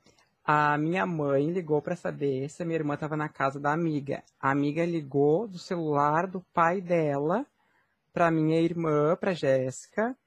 [0.43, 4.23] A minha mãe ligou para saber se a minha irmã estava na casa da amiga.
[4.39, 7.45] A amiga ligou do celular do pai dela
[8.13, 10.17] para minha irmã, para Jéssica.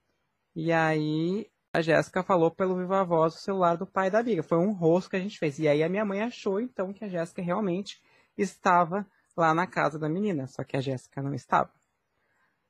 [0.55, 4.43] E aí a Jéssica falou pelo viva voz o celular do pai da amiga.
[4.43, 5.59] Foi um rosto que a gente fez.
[5.59, 8.01] E aí a minha mãe achou então que a Jéssica realmente
[8.39, 9.07] estava
[9.37, 11.71] lá na casa da menina, só que a Jéssica não estava.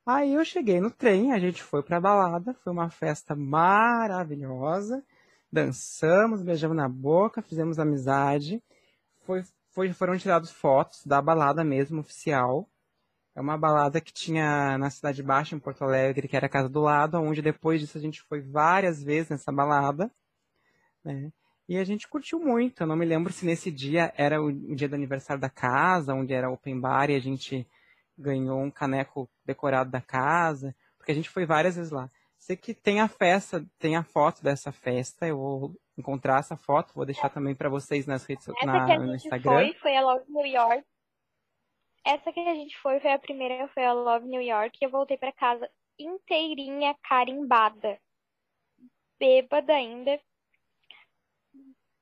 [0.06, 5.02] Aí eu cheguei no trem, a gente foi pra balada, foi uma festa maravilhosa,
[5.50, 8.62] dançamos, beijamos na boca, fizemos amizade,
[9.24, 12.68] foi, foi, foram tirados fotos da balada mesmo, oficial.
[13.34, 16.68] É uma balada que tinha na Cidade Baixa, em Porto Alegre, que era a casa
[16.68, 20.10] do lado, onde depois disso a gente foi várias vezes nessa balada,
[21.04, 21.32] né?
[21.68, 22.82] E a gente curtiu muito.
[22.82, 26.32] Eu não me lembro se nesse dia era o dia do aniversário da casa, onde
[26.32, 27.66] era open bar e a gente
[28.16, 32.08] ganhou um caneco decorado da casa, porque a gente foi várias vezes lá.
[32.38, 36.94] Sei que tem a festa, tem a foto dessa festa, eu vou encontrar essa foto,
[36.94, 39.52] vou deixar também para vocês nas redes sociais, no Instagram.
[39.52, 40.84] Foi, foi a Love New York.
[42.04, 44.90] Essa que a gente foi foi a primeira, foi a Love New York, e eu
[44.90, 47.98] voltei para casa inteirinha carimbada
[49.18, 50.20] bêbada ainda.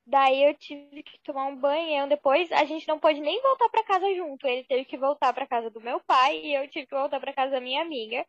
[0.05, 2.09] Daí eu tive que tomar um banho.
[2.09, 4.45] Depois a gente não pôde nem voltar para casa junto.
[4.45, 7.33] Ele teve que voltar para casa do meu pai e eu tive que voltar para
[7.33, 8.25] casa da minha amiga.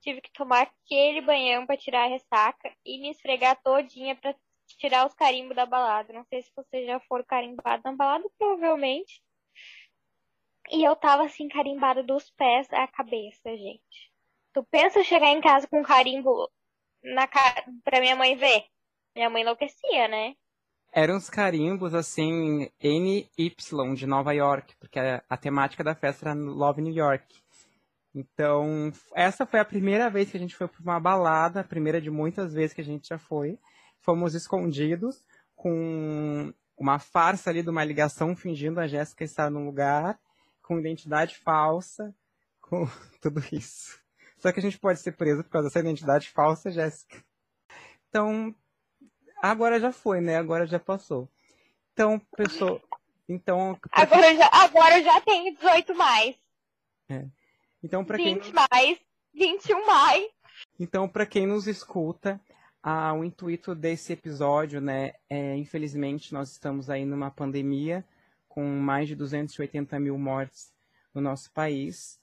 [0.00, 4.34] Tive que tomar aquele banhão para tirar a ressaca e me esfregar todinha para
[4.78, 6.12] tirar os carimbos da balada.
[6.12, 9.20] Não sei se você já for carimbado na balada, provavelmente.
[10.70, 14.12] E eu tava assim, carimbada dos pés à cabeça, gente.
[14.52, 16.50] Tu pensa chegar em casa com carimbo
[17.02, 18.64] na cara pra minha mãe ver?
[19.14, 20.34] Minha mãe enlouquecia, né?
[20.92, 23.28] Eram uns carimbos assim, NY
[23.94, 27.26] de Nova York, porque a, a temática da festa era Love New York.
[28.14, 32.00] Então, essa foi a primeira vez que a gente foi para uma balada, a primeira
[32.00, 33.58] de muitas vezes que a gente já foi.
[34.00, 40.18] Fomos escondidos com uma farsa ali de uma ligação fingindo a Jéssica estar no lugar,
[40.68, 42.14] com identidade falsa,
[42.60, 42.86] com
[43.22, 43.98] tudo isso.
[44.36, 47.24] Só que a gente pode ser preso por causa dessa identidade falsa, Jéssica.
[48.08, 48.54] Então,
[49.42, 50.36] agora já foi, né?
[50.36, 51.26] Agora já passou.
[51.94, 52.80] Então, pessoal.
[53.26, 53.78] Então.
[53.90, 56.36] Agora, já, agora já tenho 18 mais.
[57.08, 57.24] É.
[57.82, 58.34] Então, para quem.
[58.34, 58.98] 20 mais,
[59.34, 60.28] 21 mais.
[60.78, 62.40] Então, para quem nos escuta,
[62.82, 68.04] ah, o intuito desse episódio, né, é, infelizmente, nós estamos aí numa pandemia
[68.58, 70.74] com mais de 280 mil mortes
[71.14, 72.20] no nosso país,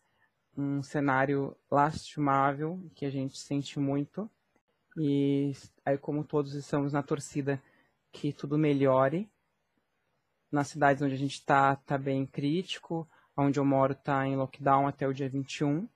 [0.57, 4.29] um cenário lastimável que a gente sente muito.
[4.97, 5.53] E
[5.85, 7.63] aí, como todos estamos na torcida
[8.11, 9.31] que tudo melhore.
[10.51, 13.07] Nas cidades onde a gente está, tá bem crítico.
[13.37, 15.87] Onde eu moro está em lockdown até o dia 21.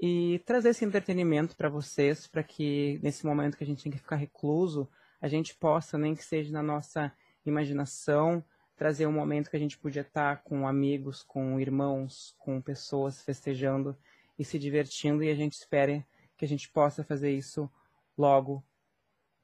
[0.00, 3.98] E trazer esse entretenimento para vocês, para que nesse momento que a gente tem que
[3.98, 4.90] ficar recluso,
[5.20, 7.12] a gente possa, nem que seja na nossa
[7.46, 8.44] imaginação,
[8.76, 13.96] trazer um momento que a gente podia estar com amigos, com irmãos, com pessoas festejando
[14.38, 16.04] e se divertindo, e a gente espera
[16.36, 17.70] que a gente possa fazer isso
[18.16, 18.64] logo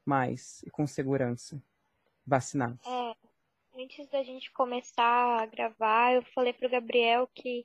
[0.05, 1.62] mais e com segurança,
[2.26, 2.85] vacinados.
[2.87, 3.14] É,
[3.83, 7.64] antes da gente começar a gravar, eu falei pro Gabriel que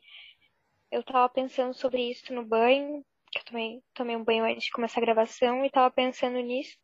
[0.91, 4.71] eu tava pensando sobre isso no banho, que eu tomei, tomei um banho antes de
[4.71, 6.77] começar a gravação e tava pensando nisso.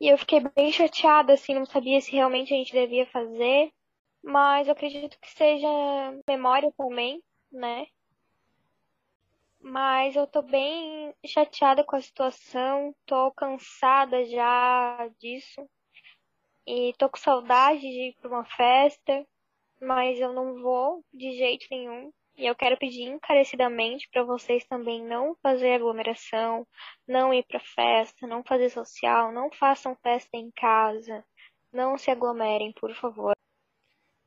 [0.00, 3.72] E eu fiquei bem chateada, assim, não sabia se realmente a gente devia fazer,
[4.22, 5.68] mas eu acredito que seja
[6.28, 7.86] memória também, né?
[9.60, 15.68] Mas eu tô bem chateada com a situação, tô cansada já disso.
[16.66, 19.26] E tô com saudade de ir pra uma festa,
[19.80, 22.12] mas eu não vou de jeito nenhum.
[22.36, 26.66] E eu quero pedir encarecidamente para vocês também não fazer aglomeração,
[27.06, 31.24] não ir para festa, não fazer social, não façam festa em casa,
[31.72, 33.34] não se aglomerem, por favor.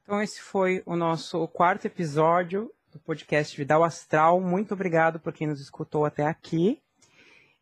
[0.06, 4.40] Então esse foi o nosso quarto episódio do podcast Vidal Astral.
[4.40, 6.80] Muito obrigado por quem nos escutou até aqui.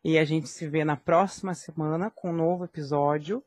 [0.04, 3.42] E a gente se vê na próxima semana com um novo episódio.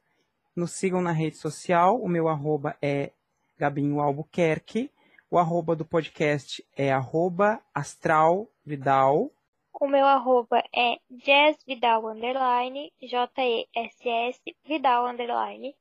[0.55, 2.01] Nos sigam na rede social.
[2.01, 3.11] O meu arroba é
[3.55, 4.91] Gabinho Albuquerque.
[5.29, 9.31] O arroba do podcast é arroba astralvidal.
[9.79, 15.75] O meu arroba é jazzvidal, underline, J-E-S-S, vidal, underline.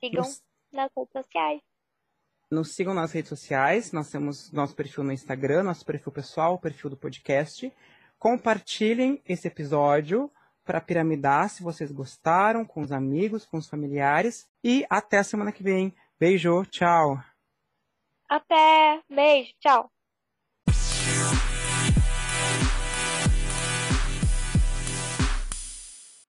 [0.00, 0.42] Sigam Nos...
[0.72, 1.60] nas redes sociais
[2.52, 3.92] nos sigam nas redes sociais.
[3.92, 7.72] Nós temos nosso perfil no Instagram, nosso perfil pessoal, o perfil do podcast.
[8.18, 10.30] Compartilhem esse episódio
[10.64, 14.46] para piramidar se vocês gostaram, com os amigos, com os familiares.
[14.62, 15.94] E até a semana que vem.
[16.20, 17.18] Beijo, tchau.
[18.28, 19.91] Até, beijo, tchau.